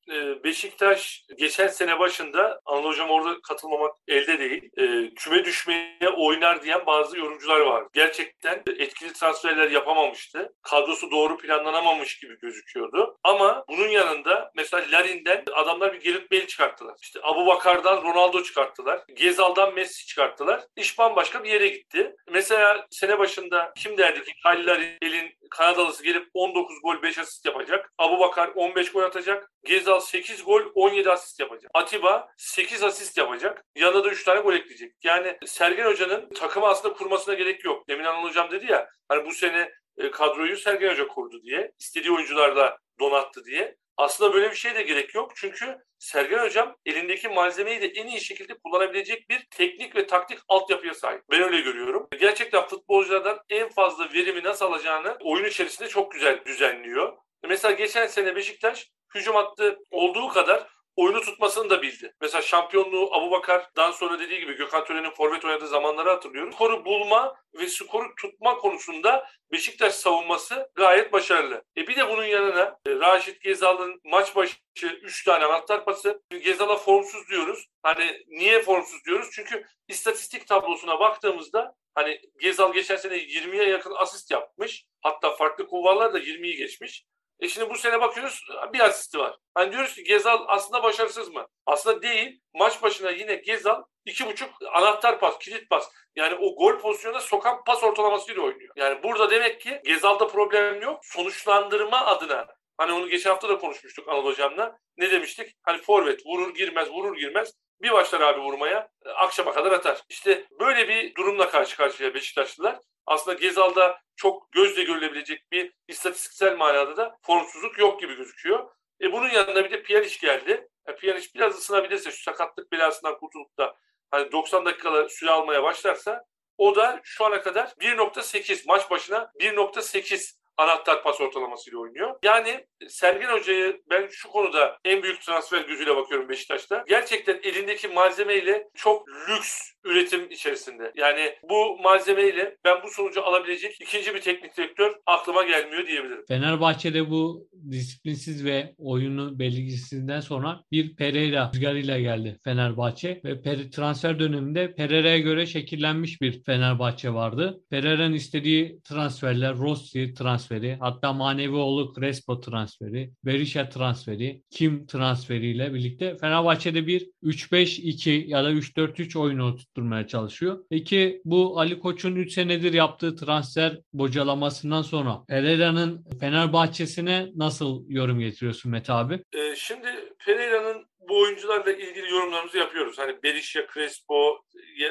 Beşiktaş 0.44 1.26
geçen 1.38 1.68
sene 1.68 2.00
başında 2.00 2.60
Anıl 2.66 2.84
Hocam 2.84 3.10
orada 3.10 3.42
katılmamak 3.42 3.96
elde 4.08 4.40
değil. 4.40 4.70
E, 4.78 5.14
küme 5.16 5.46
düşmeye 5.46 6.10
oynar 6.18 6.64
diyen 6.64 6.86
bazı 6.86 7.18
yorumcular 7.18 7.60
var. 7.60 7.84
Gerçekten 7.94 8.64
etkili 8.80 9.14
transferler 9.14 9.72
yapamamıştı. 9.72 10.54
Kadrosu 10.62 11.12
doğru 11.12 11.38
planlanamamış 11.38 12.20
gibi 12.20 12.40
gözüküyordu. 12.40 13.18
Ama 13.24 13.66
bunun 13.70 13.88
yanında 13.88 14.52
mesela 14.56 14.86
Larin'den 14.92 15.44
adamlar 15.54 15.94
bir 15.94 16.02
Gerrit 16.02 16.32
Bale 16.32 16.48
çıkarttılar. 16.48 16.96
İşte 17.02 17.20
Abu 17.24 17.48
Bakar'dan 17.48 18.04
Ronaldo 18.04 18.44
çıkarttılar. 18.44 19.02
Gezal'dan 19.16 19.74
Messi 19.74 20.06
çıkarttılar. 20.06 20.64
İş 20.76 21.00
bambaşka 21.00 21.44
bir 21.44 21.50
yere 21.50 21.68
gitti. 21.68 22.16
Mesela 22.32 22.88
sene 22.90 23.20
başında 23.20 23.74
kim 23.78 23.98
derdi 23.98 24.24
ki 24.24 24.32
Kyle 24.44 24.66
Larin'in 24.66 25.34
Kanadalısı 25.54 26.04
gelip 26.04 26.30
19 26.34 26.82
gol 26.82 27.02
5 27.02 27.18
asist 27.18 27.46
yapacak. 27.46 27.94
Abu 27.98 28.20
Bakar 28.20 28.52
15 28.56 28.92
gol 28.92 29.04
atacak. 29.04 29.52
Gezal 29.64 30.00
8 30.00 30.44
gol 30.44 30.62
17 30.76 31.12
asist 31.12 31.40
yapacak. 31.40 31.72
Atiba 31.74 32.28
8 32.38 32.84
asist 32.84 33.18
yapacak. 33.18 33.66
Yanında 33.76 34.04
da 34.04 34.10
3 34.10 34.24
tane 34.24 34.40
gol 34.40 34.54
ekleyecek. 34.54 34.96
Yani 35.04 35.38
Sergen 35.46 35.86
Hoca'nın 35.86 36.30
takımı 36.30 36.68
aslında 36.68 36.94
kurmasına 36.94 37.34
gerek 37.34 37.66
yok. 37.66 37.88
Demin 37.88 38.04
Anıl 38.04 38.30
Hocam 38.30 38.52
dedi 38.52 38.72
ya 38.72 38.90
hani 39.08 39.26
bu 39.26 39.32
sene 39.32 39.72
e, 39.98 40.12
kadroyu 40.12 40.58
Sergen 40.58 40.90
Hoca 40.90 41.08
kurdu 41.08 41.42
diye. 41.44 41.72
istediği 41.80 42.12
oyuncularla 42.12 42.78
donattı 43.00 43.46
diye. 43.46 43.76
Aslında 43.98 44.34
böyle 44.34 44.52
bir 44.52 44.56
şeye 44.56 44.76
de 44.76 44.82
gerek 44.82 45.16
yok. 45.16 45.32
Çünkü 45.36 45.78
Sergen 46.00 46.40
Hocam 46.40 46.76
elindeki 46.86 47.30
malzemeyi 47.30 47.82
de 47.82 47.88
en 47.88 48.08
iyi 48.08 48.22
şekilde 48.22 48.54
kullanabilecek 48.64 49.30
bir 49.30 49.48
teknik 49.52 49.96
ve 49.96 50.08
taktik 50.08 50.40
altyapıya 50.48 50.94
sahip. 50.94 51.22
Ben 51.32 51.42
öyle 51.42 51.62
görüyorum. 51.62 52.08
Gerçekten 52.20 52.68
futbolculardan 52.68 53.40
en 53.50 53.70
fazla 53.70 54.14
verimi 54.14 54.44
nasıl 54.44 54.66
alacağını 54.66 55.18
oyun 55.22 55.46
içerisinde 55.46 55.90
çok 55.90 56.12
güzel 56.12 56.46
düzenliyor. 56.46 57.18
Mesela 57.48 57.72
geçen 57.72 58.08
sene 58.08 58.36
Beşiktaş 58.36 58.92
hücum 59.16 59.36
hattı 59.36 59.80
olduğu 59.92 60.28
kadar 60.28 60.68
oyunu 60.96 61.22
tutmasını 61.22 61.70
da 61.70 61.82
bildi. 61.82 62.14
Mesela 62.22 62.42
şampiyonluğu 62.42 63.10
Abu 63.14 63.32
Bakar'dan 63.32 63.92
sonra 63.92 64.20
dediği 64.20 64.40
gibi 64.40 64.54
Gökhan 64.54 64.86
Tören'in 64.86 65.10
forvet 65.10 65.46
oynadığı 65.46 65.68
zamanları 65.68 66.10
hatırlıyorum. 66.10 66.54
Skoru 66.54 66.86
bulma 66.86 67.36
ve 67.54 67.68
skoru 67.68 68.16
tutma 68.16 68.58
konusunda 68.58 69.28
Beşiktaş 69.52 69.94
savunması 69.94 70.72
gayet 70.76 71.14
başarılı. 71.14 71.64
E 71.78 71.88
bir 71.88 71.96
de 71.96 72.10
bunun 72.10 72.24
yanına 72.24 72.80
e, 72.88 72.92
Raşit 72.92 73.42
Gezal'ın 73.42 74.02
maç 74.04 74.36
başı 74.36 74.58
3 74.84 75.24
tane 75.24 75.46
anahtar 75.46 75.86
pası. 75.86 76.22
Gezal'a 76.30 76.76
formsuz 76.76 77.30
diyoruz. 77.30 77.68
Hani 77.84 78.24
niye 78.28 78.62
formsuz 78.62 79.06
diyoruz? 79.06 79.30
Çünkü 79.34 79.66
istatistik 79.88 80.48
tablosuna 80.48 81.00
baktığımızda 81.00 81.76
hani 81.96 82.22
Gezal 82.40 82.74
geçen 82.74 82.96
sene 82.96 83.16
20'ye 83.16 83.70
yakın 83.70 83.94
asist 83.96 84.32
yapmış. 84.32 84.86
Hatta 85.02 85.36
farklı 85.36 85.68
kulvarlar 85.68 86.14
da 86.14 86.20
20'yi 86.20 86.56
geçmiş. 86.56 87.06
E 87.40 87.48
şimdi 87.48 87.70
bu 87.70 87.78
sene 87.78 88.02
bakıyoruz 88.02 88.46
bir 88.74 88.80
asisti 88.80 89.20
var. 89.20 89.38
Hani 89.54 89.72
diyoruz 89.72 89.96
ki 89.96 90.04
Gezal 90.04 90.40
aslında 90.48 90.84
başarısız 90.84 91.30
mı? 91.30 91.48
Aslında 91.66 92.02
değil. 92.02 92.42
Maç 92.54 92.84
başına 92.84 93.12
yine 93.12 93.36
Gezal 93.36 93.84
iki 94.06 94.28
buçuk 94.28 94.50
anahtar 94.74 95.20
pas, 95.20 95.40
kilit 95.40 95.70
pas. 95.70 95.90
Yani 96.16 96.36
o 96.36 96.56
gol 96.56 96.80
pozisyonuna 96.80 97.20
sokan 97.20 97.64
pas 97.64 97.84
ortalamasıyla 97.84 98.42
oynuyor. 98.42 98.74
Yani 98.76 99.04
burada 99.04 99.30
demek 99.30 99.62
ki 99.62 99.82
Gezal'da 99.86 100.28
problem 100.28 100.82
yok. 100.82 101.00
Sonuçlandırma 101.04 102.06
adına 102.06 102.48
Hani 102.78 102.92
onu 102.92 103.10
geçen 103.10 103.30
hafta 103.30 103.50
da 103.50 103.58
konuşmuştuk 103.58 104.10
Anıl 104.10 104.26
Hocam'la. 104.26 104.78
Ne 104.98 105.12
demiştik? 105.12 105.56
Hani 105.64 105.82
forvet 105.82 106.26
vurur 106.26 106.56
girmez 106.56 106.90
vurur 106.90 107.18
girmez. 107.18 107.54
Bir 107.84 107.92
başlar 107.92 108.22
abi 108.22 108.42
vurmaya 108.42 108.90
akşama 109.16 109.54
kadar 109.54 109.72
atar. 109.72 110.02
İşte 110.10 110.48
böyle 110.60 110.88
bir 110.88 111.16
durumla 111.16 111.50
karşı 111.50 111.78
karşıya 111.78 112.14
Beşiktaşlılar. 112.14 112.80
Aslında 113.06 113.38
Gezal'da 113.38 114.00
çok 114.16 114.52
gözle 114.52 114.84
görülebilecek 114.84 115.52
bir 115.52 115.74
istatistiksel 115.88 116.58
manada 116.58 116.98
da 116.98 117.18
formsuzluk 117.22 117.80
yok 117.80 118.00
gibi 118.02 118.16
gözüküyor. 118.16 118.70
E 119.02 119.12
bunun 119.12 119.30
yanında 119.30 119.66
bir 119.66 119.72
de 119.72 119.84
Pjanic 119.84 120.18
geldi. 120.22 120.68
E 120.88 120.96
Pjanic 120.96 121.30
biraz 121.36 121.56
ısınabilirse 121.58 122.12
şu 122.12 122.24
sakatlık 122.24 122.72
belasından 122.72 123.18
kurtulup 123.18 123.58
da 123.58 123.76
hani 124.12 124.32
90 124.32 124.66
dakikalar 124.66 125.10
süre 125.10 125.32
almaya 125.32 125.64
başlarsa 125.64 126.26
o 126.58 126.76
da 126.76 127.02
şu 127.04 127.26
ana 127.26 127.42
kadar 127.42 127.66
1.8 127.66 128.64
maç 128.68 128.92
başına 128.92 129.32
1.8 129.40 130.43
anahtar 130.58 131.04
pas 131.04 131.22
ortalamasıyla 131.22 131.80
oynuyor. 131.80 132.16
Yani 132.24 132.66
Sergen 132.88 133.30
Hoca'yı 133.30 133.82
ben 133.90 134.08
şu 134.12 134.30
konuda 134.30 134.78
en 134.86 135.04
büyük 135.04 135.22
transfer 135.22 135.62
gözüyle 135.62 135.96
bakıyorum 135.96 136.30
Beşiktaş'ta. 136.30 136.84
Gerçekten 136.88 137.40
elindeki 137.44 137.88
malzemeyle 137.88 138.68
çok 138.76 139.10
lüks 139.10 139.74
üretim 139.84 140.32
içerisinde. 140.32 140.92
Yani 140.96 141.36
bu 141.50 141.78
malzemeyle 141.84 142.58
ben 142.66 142.84
bu 142.84 142.90
sonucu 142.90 143.24
alabilecek 143.24 143.82
ikinci 143.82 144.16
bir 144.16 144.22
teknik 144.22 144.58
direktör 144.58 144.96
aklıma 145.06 145.44
gelmiyor 145.44 145.88
diyebilirim. 145.88 146.26
Fenerbahçe'de 146.28 147.10
bu 147.10 147.48
disiplinsiz 147.72 148.46
ve 148.46 148.74
oyunu 148.78 149.40
belirgisizliğinden 149.40 150.20
sonra 150.20 150.64
bir 150.72 150.96
Pereira 150.96 151.52
rüzgarıyla 151.54 152.00
geldi 152.00 152.40
Fenerbahçe 152.44 153.22
ve 153.26 153.70
transfer 153.70 154.20
döneminde 154.20 154.76
Pereira'ya 154.76 155.20
göre 155.20 155.46
şekillenmiş 155.46 156.22
bir 156.22 156.44
Fenerbahçe 156.44 157.14
vardı. 157.14 157.62
Pereira'nın 157.70 158.14
istediği 158.14 158.82
transferler 158.82 159.56
Rossi 159.58 160.14
transferi, 160.44 160.78
hatta 160.80 161.14
Manevioğlu 161.14 161.94
Crespo 161.94 162.42
transferi, 162.42 163.12
Berisha 163.26 163.70
transferi, 163.70 164.42
Kim 164.52 164.88
transferiyle 164.88 165.74
birlikte 165.74 166.18
Fenerbahçe'de 166.18 166.88
bir 166.88 167.10
3-5-2 167.24 168.28
ya 168.28 168.44
da 168.44 168.52
3-4-3 168.52 169.20
oyunu 169.20 169.56
tutturmaya 169.56 170.08
çalışıyor. 170.08 170.66
Peki 170.70 171.22
bu 171.26 171.60
Ali 171.60 171.80
Koç'un 171.80 172.16
3 172.16 172.34
senedir 172.34 172.74
yaptığı 172.74 173.16
transfer 173.16 173.80
bocalamasından 173.94 174.82
sonra 174.82 175.24
Pereira'nın 175.28 176.06
Fenerbahçe'sine 176.20 177.30
nasıl 177.36 177.84
yorum 177.88 178.20
getiriyorsun 178.20 178.72
Mete 178.72 178.94
abi? 178.94 179.14
Ee, 179.14 179.56
şimdi 179.56 179.88
Pereira'nın 180.26 180.86
bu 181.10 181.22
oyuncularla 181.22 181.72
ilgili 181.72 182.10
yorumlarımızı 182.10 182.58
yapıyoruz. 182.58 182.98
Hani 183.00 183.24
Berisha, 183.24 183.68
Crespo 183.74 184.44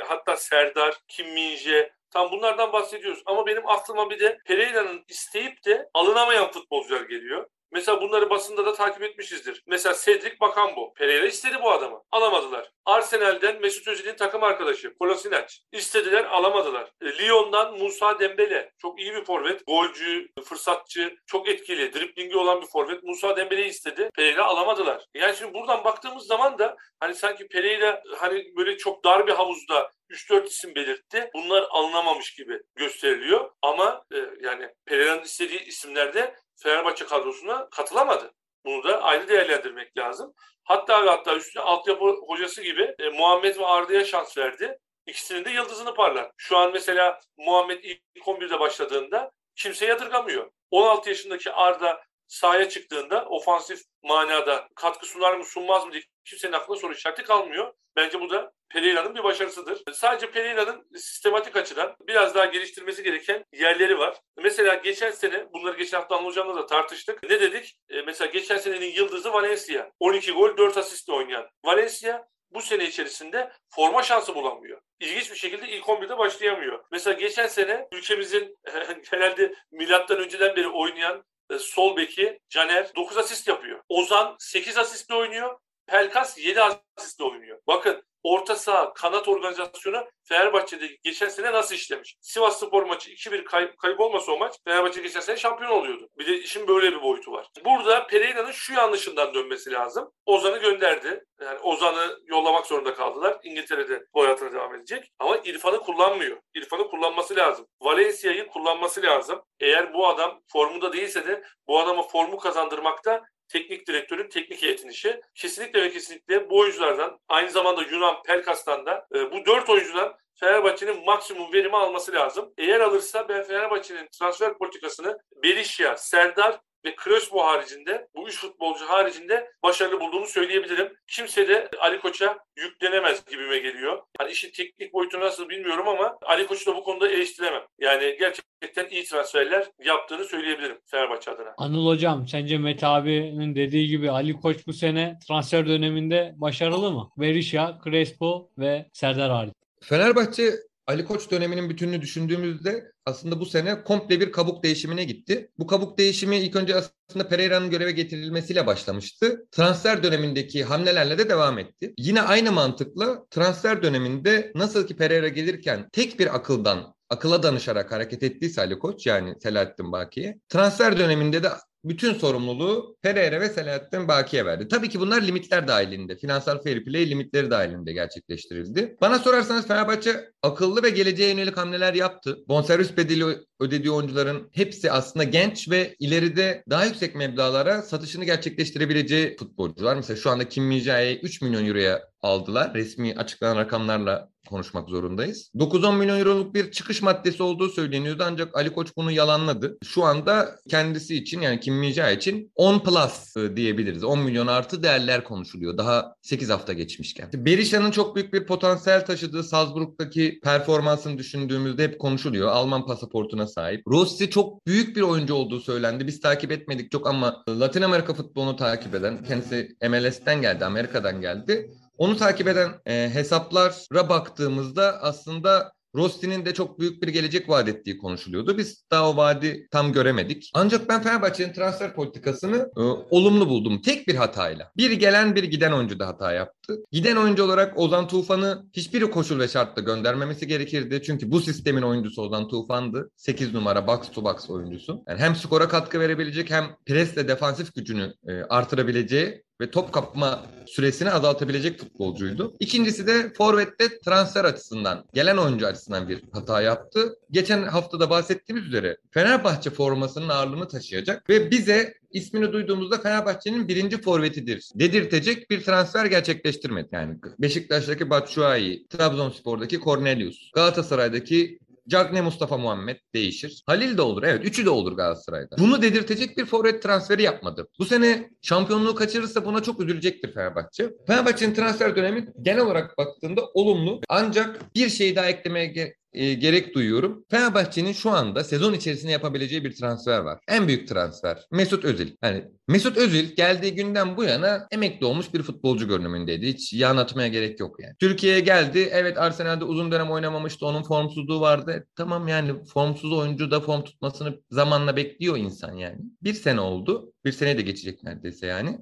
hatta 0.09 0.37
Serdar, 0.37 0.95
Kim 1.09 1.35
Minje, 1.35 1.93
Tam 2.13 2.31
bunlardan 2.33 2.73
bahsediyoruz. 2.73 3.23
Ama 3.27 3.47
benim 3.47 3.69
aklıma 3.69 4.11
bir 4.11 4.21
de 4.21 4.39
Pereira'nın 4.47 5.05
isteyip 5.09 5.65
de 5.65 5.89
alınamayan 5.95 6.51
futbolcular 6.51 7.01
geliyor. 7.01 7.47
Mesela 7.73 8.01
bunları 8.01 8.31
basında 8.31 8.67
da 8.67 8.75
takip 8.75 9.03
etmişizdir. 9.03 9.63
Mesela 9.67 9.95
Cedric 10.05 10.41
Bakambo. 10.41 10.95
Pereira 10.95 11.27
istedi 11.27 11.57
bu 11.63 11.71
adamı. 11.71 12.03
Alamadılar. 12.11 12.71
Arsenal'den 12.85 13.61
Mesut 13.61 13.89
Özil'in 13.89 14.17
takım 14.17 14.43
arkadaşı 14.43 14.95
Kolasinac. 14.95 15.55
İstediler 15.73 16.25
alamadılar. 16.25 16.91
E, 17.03 17.19
Lyon'dan 17.19 17.79
Musa 17.79 18.21
Dembele. 18.21 18.73
Çok 18.79 19.01
iyi 19.01 19.15
bir 19.15 19.25
forvet. 19.25 19.67
Golcü, 19.67 20.29
fırsatçı, 20.45 21.17
çok 21.27 21.49
etkili, 21.49 21.93
driplingi 21.93 22.37
olan 22.37 22.63
bir 22.63 22.67
forvet. 22.67 23.03
Musa 23.03 23.37
Dembele'yi 23.37 23.69
istedi. 23.69 24.11
Pereira 24.15 24.45
alamadılar. 24.45 25.07
Yani 25.15 25.37
şimdi 25.37 25.55
buradan 25.55 25.85
baktığımız 25.85 26.27
zaman 26.27 26.59
da 26.59 26.77
hani 27.01 27.15
sanki 27.15 27.49
Pereira 27.49 28.03
hani 28.17 28.57
böyle 28.57 28.77
çok 28.77 29.05
dar 29.05 29.27
bir 29.27 29.33
havuzda 29.33 29.91
3-4 30.11 30.47
isim 30.47 30.75
belirtti. 30.75 31.31
Bunlar 31.35 31.67
alınamamış 31.71 32.35
gibi 32.35 32.61
gösteriliyor. 32.75 33.51
Ama 33.63 34.05
e, 34.15 34.19
yani 34.41 34.69
Pereira'nın 34.87 35.23
istediği 35.23 35.61
isimlerde 35.61 36.35
Fenerbahçe 36.63 37.07
kadrosuna 37.07 37.71
katılamadı. 37.71 38.33
Bunu 38.65 38.85
da 38.85 39.03
ayrı 39.03 39.29
değerlendirmek 39.29 39.99
lazım. 39.99 40.35
Hatta 40.65 41.05
ve 41.05 41.11
hatta 41.11 41.37
üstüne 41.37 41.63
altyapı 41.63 42.05
hocası 42.05 42.63
gibi 42.63 42.95
e, 42.99 43.09
Muhammed 43.09 43.57
ve 43.57 43.67
Arda'ya 43.67 44.05
şans 44.05 44.39
verdi. 44.39 44.79
İkisinin 45.07 45.45
de 45.45 45.51
yıldızını 45.51 45.95
parlar. 45.95 46.31
Şu 46.37 46.57
an 46.57 46.73
mesela 46.73 47.21
Muhammed 47.37 47.85
ilk 47.85 48.03
11'de 48.27 48.61
başladığında 48.61 49.31
kimse 49.57 49.87
yadırgamıyor. 49.87 50.51
16 50.71 51.09
yaşındaki 51.09 51.53
Arda 51.53 52.05
sahaya 52.29 52.69
çıktığında 52.69 53.25
ofansif 53.25 53.81
manada 54.03 54.69
katkı 54.75 55.07
sunar 55.07 55.37
mı 55.37 55.45
sunmaz 55.45 55.87
mı 55.87 55.93
diye 55.93 56.03
kimsenin 56.25 56.53
aklına 56.53 56.79
soru 56.79 56.93
işareti 56.93 57.23
kalmıyor. 57.23 57.73
Bence 57.97 58.21
bu 58.21 58.31
da 58.31 58.53
Pereira'nın 58.71 59.15
bir 59.15 59.25
başarısıdır. 59.25 59.83
Sadece 59.93 60.31
Pereira'nın 60.31 60.87
sistematik 60.97 61.57
açıdan 61.57 61.97
biraz 62.01 62.35
daha 62.35 62.45
geliştirmesi 62.45 63.03
gereken 63.03 63.45
yerleri 63.53 63.99
var. 63.99 64.17
Mesela 64.37 64.75
geçen 64.75 65.11
sene, 65.11 65.53
bunları 65.53 65.79
geçen 65.79 65.99
hafta 65.99 66.17
Anıl 66.17 66.27
Hocam'la 66.27 66.57
da 66.57 66.67
tartıştık. 66.67 67.23
Ne 67.23 67.41
dedik? 67.41 67.77
E, 67.89 68.03
mesela 68.03 68.31
geçen 68.31 68.57
senenin 68.57 68.93
yıldızı 68.93 69.33
Valencia. 69.33 69.91
12 70.01 70.33
gol, 70.33 70.57
4 70.57 70.77
asistle 70.77 71.13
oynayan. 71.13 71.49
Valencia 71.65 72.25
bu 72.51 72.63
sene 72.63 72.85
içerisinde 72.85 73.53
forma 73.69 74.03
şansı 74.03 74.35
bulamıyor. 74.35 74.81
İlginç 75.01 75.31
bir 75.31 75.37
şekilde 75.37 75.69
ilk 75.69 75.85
11'de 75.85 76.19
başlayamıyor. 76.19 76.85
Mesela 76.93 77.15
geçen 77.15 77.47
sene 77.47 77.89
ülkemizin 77.93 78.59
herhalde 79.11 79.55
milattan 79.71 80.19
önceden 80.19 80.57
beri 80.57 80.69
oynayan 80.69 81.25
e, 81.51 81.59
sol 81.59 81.97
beki 81.97 82.41
Caner 82.49 82.95
9 82.97 83.17
asist 83.17 83.49
yapıyor. 83.49 83.83
Ozan 83.89 84.37
8 84.39 84.79
asistle 84.79 85.15
oynuyor. 85.15 85.59
Pelkas 85.93 86.39
7 86.39 86.61
asistle 86.97 87.25
oynuyor. 87.25 87.59
Bakın 87.67 88.03
orta 88.23 88.57
saha 88.57 88.93
kanat 88.93 89.29
organizasyonu 89.29 90.09
Fenerbahçe'de 90.25 90.87
geçen 91.03 91.29
sene 91.29 91.53
nasıl 91.53 91.75
işlemiş? 91.75 92.17
Sivas 92.21 92.61
Spor 92.61 92.83
maçı 92.83 93.11
2-1 93.11 93.45
kay- 93.45 93.77
kayıp 93.77 94.01
olmasa 94.01 94.33
o 94.33 94.39
maç 94.39 94.55
Fenerbahçe 94.65 95.03
geçen 95.03 95.21
sene 95.21 95.37
şampiyon 95.37 95.71
oluyordu. 95.71 96.09
Bir 96.19 96.27
de 96.27 96.39
işin 96.39 96.69
böyle 96.69 96.93
bir 96.93 97.03
boyutu 97.03 97.33
var. 97.33 97.47
Burada 97.65 98.07
Pereira'nın 98.07 98.53
şu 98.53 98.75
yanlışından 98.75 99.35
dönmesi 99.35 99.73
lazım. 99.73 100.13
Ozan'ı 100.27 100.59
gönderdi. 100.59 101.25
Yani 101.41 101.59
Ozan'ı 101.59 102.19
yollamak 102.27 102.67
zorunda 102.67 102.95
kaldılar. 102.95 103.39
İngiltere'de 103.45 104.07
bu 104.15 104.25
hayatına 104.25 104.53
devam 104.53 104.75
edecek. 104.75 105.13
Ama 105.19 105.37
İrfan'ı 105.45 105.81
kullanmıyor. 105.81 106.41
İrfan'ı 106.55 106.89
kullanması 106.89 107.37
lazım. 107.37 107.67
Valencia'yı 107.81 108.49
kullanması 108.49 109.03
lazım. 109.03 109.43
Eğer 109.61 109.95
bu 109.95 110.09
adam 110.09 110.41
formunda 110.53 110.93
değilse 110.93 111.27
de 111.27 111.45
bu 111.69 111.81
adama 111.81 112.03
formu 112.03 112.39
kazandırmakta 112.39 113.23
teknik 113.53 113.89
direktörün 113.89 114.29
teknik 114.29 114.63
heyetin 114.63 114.89
işi. 114.89 115.21
Kesinlikle 115.35 115.83
ve 115.83 115.91
kesinlikle 115.91 116.51
bu 116.51 116.59
oyunculardan 116.59 117.19
aynı 117.29 117.51
zamanda 117.51 117.83
Yunan 117.83 118.23
Pelkas'tan 118.23 118.87
da 118.87 119.07
e, 119.15 119.33
bu 119.33 119.47
dört 119.47 119.71
oyuncudan 119.71 120.17
Fenerbahçe'nin 120.35 121.05
maksimum 121.05 121.53
verimi 121.53 121.77
alması 121.77 122.13
lazım. 122.13 122.53
Eğer 122.59 122.81
alırsa 122.81 123.29
ben 123.29 123.43
Fenerbahçe'nin 123.43 124.09
transfer 124.19 124.59
politikasını 124.59 125.19
Berisha, 125.43 125.97
Serdar 125.97 126.61
ve 126.85 126.95
Crespo 127.05 127.43
haricinde 127.43 128.09
bu 128.15 128.29
üç 128.29 128.39
futbolcu 128.39 128.85
haricinde 128.85 129.51
başarılı 129.63 130.01
bulduğumu 130.01 130.27
söyleyebilirim. 130.27 130.93
Kimse 131.07 131.49
de 131.49 131.69
Ali 131.81 132.01
Koç'a 132.01 132.39
yüklenemez 132.57 133.25
gibime 133.31 133.59
geliyor. 133.59 134.03
Hani 134.19 134.31
işin 134.31 134.51
teknik 134.51 134.93
boyutu 134.93 135.21
nasıl 135.21 135.49
bilmiyorum 135.49 135.89
ama 135.89 136.19
Ali 136.23 136.47
Koç'u 136.47 136.71
da 136.73 136.77
bu 136.77 136.85
konuda 136.85 137.09
eleştiremem. 137.09 137.63
Yani 137.79 138.17
gerçekten 138.19 138.89
iyi 138.91 139.05
transferler 139.05 139.67
yaptığını 139.85 140.25
söyleyebilirim 140.25 140.79
Fenerbahçe 140.87 141.31
adına. 141.31 141.55
Anıl 141.59 141.87
Hocam 141.87 142.29
sence 142.29 142.59
Mete 142.59 142.87
abinin 142.87 143.55
dediği 143.55 143.89
gibi 143.89 144.11
Ali 144.11 144.33
Koç 144.41 144.67
bu 144.67 144.73
sene 144.73 145.19
transfer 145.29 145.67
döneminde 145.69 146.33
başarılı 146.37 146.93
mı? 146.93 147.11
Berisha, 147.17 147.79
Crespo 147.85 148.51
ve 148.59 148.87
Serdar 148.93 149.31
hariç. 149.31 149.55
Fenerbahçe 149.83 150.53
Ali 150.93 151.05
Koç 151.05 151.31
döneminin 151.31 151.71
bütününü 151.71 152.03
düşündüğümüzde 152.03 152.93
aslında 153.07 153.41
bu 153.41 153.47
sene 153.47 153.83
komple 153.83 154.21
bir 154.21 154.33
kabuk 154.33 154.65
değişimine 154.65 155.05
gitti. 155.05 155.51
Bu 155.59 155.67
kabuk 155.67 155.99
değişimi 155.99 156.37
ilk 156.37 156.57
önce 156.57 156.75
aslında 156.75 157.29
Pereira'nın 157.29 157.71
göreve 157.71 157.91
getirilmesiyle 157.91 158.67
başlamıştı. 158.67 159.47
Transfer 159.51 160.03
dönemindeki 160.03 160.65
hamlelerle 160.65 161.19
de 161.19 161.29
devam 161.29 161.59
etti. 161.59 161.95
Yine 161.99 162.23
aynı 162.23 162.53
mantıkla 162.53 163.27
transfer 163.31 163.83
döneminde 163.83 164.53
nasıl 164.55 164.87
ki 164.87 164.97
Pereira 164.97 165.29
gelirken 165.29 165.89
tek 165.93 166.19
bir 166.19 166.35
akıldan 166.35 166.95
akıla 167.11 167.43
danışarak 167.43 167.93
hareket 167.93 168.23
ettiyse 168.23 168.61
Ali 168.61 168.79
Koç 168.79 169.07
yani 169.07 169.35
Selahattin 169.43 169.93
Baki'ye 169.93 170.39
transfer 170.49 170.99
döneminde 170.99 171.43
de 171.43 171.49
bütün 171.85 172.15
sorumluluğu 172.15 172.97
Pereira 173.03 173.41
ve 173.41 173.49
Selahattin 173.49 174.09
Baki'ye 174.09 174.45
verdi. 174.45 174.69
Tabii 174.69 174.89
ki 174.89 175.01
bunlar 175.01 175.23
limitler 175.23 175.69
dahilinde. 175.69 176.17
Finansal 176.17 176.63
fair 176.63 176.85
play 176.85 177.11
limitleri 177.11 177.51
dahilinde 177.51 177.93
gerçekleştirildi. 177.93 178.97
Bana 179.01 179.19
sorarsanız 179.19 179.67
Fenerbahçe 179.67 180.31
akıllı 180.43 180.83
ve 180.83 180.91
geleceğe 180.91 181.31
yönelik 181.31 181.57
hamleler 181.57 181.95
yaptı. 181.95 182.39
Bonservis 182.49 182.97
bedeli 182.97 183.25
ödediği 183.61 183.91
oyuncuların 183.91 184.49
hepsi 184.53 184.93
aslında 184.93 185.25
genç 185.25 185.71
ve 185.71 185.97
ileride 185.99 186.65
daha 186.71 186.85
yüksek 186.85 187.15
meblalara 187.15 187.83
satışını 187.83 188.25
gerçekleştirebileceği 188.25 189.37
futbolcular. 189.37 189.97
Mesela 189.97 190.17
şu 190.17 190.31
anda 190.31 190.49
Kim 190.49 190.65
Min-jae'yi 190.65 191.21
3 191.21 191.43
milyon 191.43 191.67
euroya 191.67 192.12
aldılar. 192.23 192.75
Resmi 192.75 193.15
açıklanan 193.15 193.57
rakamlarla 193.57 194.33
konuşmak 194.49 194.89
zorundayız. 194.89 195.51
9-10 195.55 195.97
milyon 195.97 196.19
euroluk 196.19 196.55
bir 196.55 196.71
çıkış 196.71 197.03
maddesi 197.03 197.43
olduğu 197.43 197.69
söyleniyordu 197.69 198.23
ancak 198.27 198.57
Ali 198.57 198.73
Koç 198.73 198.89
bunu 198.97 199.11
yalanladı. 199.11 199.79
Şu 199.85 200.05
anda 200.05 200.57
kendisi 200.69 201.17
için 201.17 201.41
yani 201.41 201.61
Kim 201.61 201.83
Min-jae 201.83 202.17
için 202.17 202.53
10 202.55 202.79
plus 202.79 203.37
e, 203.37 203.57
diyebiliriz. 203.57 204.05
10 204.05 204.19
milyon 204.19 204.47
artı 204.47 204.83
değerler 204.83 205.25
konuşuluyor. 205.25 205.79
Daha 205.79 206.15
8 206.23 206.51
hafta 206.51 206.73
geçmişken. 206.73 207.29
Berisha'nın 207.35 207.91
çok 207.91 208.17
büyük 208.17 208.33
bir 208.33 208.47
potansiyel 208.47 209.07
taşıdığı 209.07 209.43
Salzburg'daki 209.43 210.41
performansını 210.43 211.19
düşündüğümüzde 211.19 211.85
hep 211.85 211.99
konuşuluyor. 211.99 212.49
Alman 212.49 212.87
pasaportuna 212.87 213.47
sahip. 213.47 213.83
Rossi 213.89 214.31
çok 214.31 214.67
büyük 214.67 214.97
bir 214.97 215.03
oyuncu 215.03 215.35
olduğu 215.35 215.61
söylendi. 215.61 216.07
Biz 216.07 216.21
takip 216.21 216.53
etmedik 216.53 216.91
çok 216.91 217.07
ama 217.07 217.45
Latin 217.49 217.83
Amerika 217.83 218.15
futbolunu 218.15 218.57
takip 218.57 218.95
eden 218.95 219.25
kendisi 219.25 219.77
MLS'ten 219.89 220.43
geldi, 220.43 220.65
Amerika'dan 220.65 221.21
geldi. 221.21 221.71
Onu 222.03 222.17
takip 222.17 222.49
eden 222.49 222.71
e, 222.87 223.11
hesaplara 223.15 224.09
baktığımızda 224.09 225.03
aslında 225.03 225.73
Rossi'nin 225.95 226.45
de 226.45 226.55
çok 226.55 226.79
büyük 226.79 227.03
bir 227.03 227.09
gelecek 227.09 227.49
vaat 227.49 227.69
ettiği 227.69 227.99
konuşuluyordu. 227.99 228.59
Biz 228.59 228.85
daha 228.91 229.11
o 229.11 229.17
vaadi 229.17 229.69
tam 229.71 229.93
göremedik. 229.93 230.51
Ancak 230.55 230.89
ben 230.89 231.03
Fenerbahçe'nin 231.03 231.53
transfer 231.53 231.95
politikasını 231.95 232.71
e, 232.77 232.81
olumlu 233.11 233.49
buldum. 233.49 233.83
Tek 233.83 234.09
bir 234.09 234.15
hatayla. 234.15 234.71
Bir 234.77 234.91
gelen 234.91 235.37
bir 235.37 235.45
giden 235.45 235.73
oyuncu 235.73 235.99
da 235.99 236.07
hata 236.07 236.33
yaptı. 236.33 236.62
Giden 236.93 237.17
oyuncu 237.17 237.45
olarak 237.45 237.79
Ozan 237.79 238.09
Tufan'ı 238.09 238.67
hiçbir 238.73 239.03
koşul 239.03 239.39
ve 239.39 239.49
şartla 239.49 239.83
göndermemesi 239.83 240.47
gerekirdi. 240.47 241.03
Çünkü 241.03 241.31
bu 241.31 241.41
sistemin 241.41 241.83
oyuncusu 241.83 242.23
Ozan 242.23 242.49
Tufan'dı. 242.49 243.11
8 243.17 243.55
numara 243.55 243.87
box 243.87 244.11
to 244.11 244.25
box 244.25 244.51
oyuncusu. 244.51 245.03
Yani 245.09 245.19
hem 245.21 245.37
skora 245.37 245.69
katkı 245.69 246.01
verebilecek 246.01 246.51
hem 246.51 246.65
presle 246.87 247.29
defansif 247.29 247.75
gücünü 247.75 248.15
e, 248.29 248.33
artırabileceği 248.33 249.43
ve 249.61 249.71
top 249.71 249.93
kapma 249.93 250.47
süresini 250.67 251.11
azaltabilecek 251.11 251.79
futbolcuydu. 251.79 252.57
İkincisi 252.61 253.07
de 253.07 253.33
forvette 253.33 253.99
transfer 253.99 254.45
açısından, 254.45 255.05
gelen 255.15 255.37
oyuncu 255.37 255.67
açısından 255.67 256.09
bir 256.09 256.23
hata 256.33 256.63
yaptı. 256.63 257.17
Geçen 257.31 257.63
haftada 257.63 258.11
bahsettiğimiz 258.11 258.67
üzere 258.67 258.97
Fenerbahçe 259.11 259.71
formasının 259.71 260.29
ağırlığını 260.29 260.69
taşıyacak 260.69 261.29
ve 261.31 261.51
bize 261.51 261.95
ismini 262.13 262.53
duyduğumuzda 262.53 262.99
Fenerbahçe'nin 262.99 263.69
birinci 263.69 264.01
forvetidir 264.01 264.71
dedirtecek 264.75 265.51
bir 265.51 265.63
transfer 265.63 266.07
gerçekleştirmedi. 266.07 266.89
Yani 266.93 267.17
Beşiktaş'taki 267.39 268.11
Batshuayi, 268.11 268.87
Trabzonspor'daki 268.89 269.81
Cornelius, 269.81 270.51
Galatasaray'daki 270.55 271.59
Cagne 271.89 272.21
Mustafa 272.21 272.59
Muhammed 272.59 272.97
değişir. 273.15 273.63
Halil 273.67 273.97
de 273.97 274.03
olur. 274.03 274.23
Evet 274.23 274.45
üçü 274.45 274.65
de 274.65 274.71
olur 274.71 274.93
Galatasaray'da. 274.93 275.57
Bunu 275.59 275.83
dedirtecek 275.83 276.39
bir 276.39 276.45
forvet 276.45 276.83
transferi 276.83 277.23
yapmadı. 277.23 277.69
Bu 277.79 277.85
sene 277.85 278.31
şampiyonluğu 278.43 278.95
kaçırırsa 278.95 279.45
buna 279.45 279.63
çok 279.63 279.81
üzülecektir 279.81 280.35
Fenerbahçe. 280.35 280.91
Fenerbahçe'nin 281.07 281.55
transfer 281.55 281.97
dönemi 281.97 282.29
genel 282.43 282.61
olarak 282.61 282.99
baktığında 282.99 283.43
olumlu. 283.55 284.01
Ancak 284.09 284.75
bir 284.75 284.89
şey 284.89 285.17
daha 285.17 285.27
eklemeye 285.27 285.67
e, 286.13 286.35
gerek 286.35 286.75
duyuyorum. 286.75 287.25
Fenerbahçe'nin 287.31 287.93
şu 287.93 288.11
anda 288.11 288.45
sezon 288.45 288.73
içerisinde 288.73 289.13
yapabileceği 289.13 289.65
bir 289.65 289.77
transfer 289.77 290.19
var. 290.19 290.39
En 290.49 290.69
büyük 290.69 290.89
transfer 290.89 291.47
Mesut 291.51 291.85
Özil. 291.85 292.11
Yani 292.23 292.45
Mesut 292.69 292.97
Özil 292.97 293.37
geldiği 293.37 293.75
günden 293.75 294.17
bu 294.17 294.25
yana 294.25 294.67
emekli 294.71 295.07
olmuş 295.07 295.35
bir 295.35 295.43
futbolcu 295.43 295.89
görünümündeydi. 295.89 296.47
Hiç 296.47 296.73
yan 296.73 296.97
atmaya 296.97 297.29
gerek 297.29 297.61
yok 297.61 297.77
yani. 297.81 297.95
Türkiye'ye 298.01 298.41
geldi. 298.41 298.89
Evet 298.93 299.19
Arsenal'de 299.19 299.65
uzun 299.65 299.93
dönem 299.93 300.11
oynamamıştı. 300.11 300.67
Onun 300.67 300.83
formsuzluğu 300.83 301.41
vardı. 301.41 301.87
Tamam 301.97 302.29
yani 302.29 302.65
formsuz 302.65 303.13
oyuncu 303.13 303.51
da 303.51 303.61
form 303.61 303.83
tutmasını 303.83 304.41
zamanla 304.51 304.97
bekliyor 304.97 305.37
insan 305.37 305.73
yani. 305.73 305.99
Bir 306.23 306.35
sene 306.35 306.61
oldu. 306.61 307.13
Bir 307.25 307.33
sene 307.33 307.59
de 307.59 307.63
geçecek 307.63 308.03
neredeyse 308.03 308.47
yani. 308.47 308.79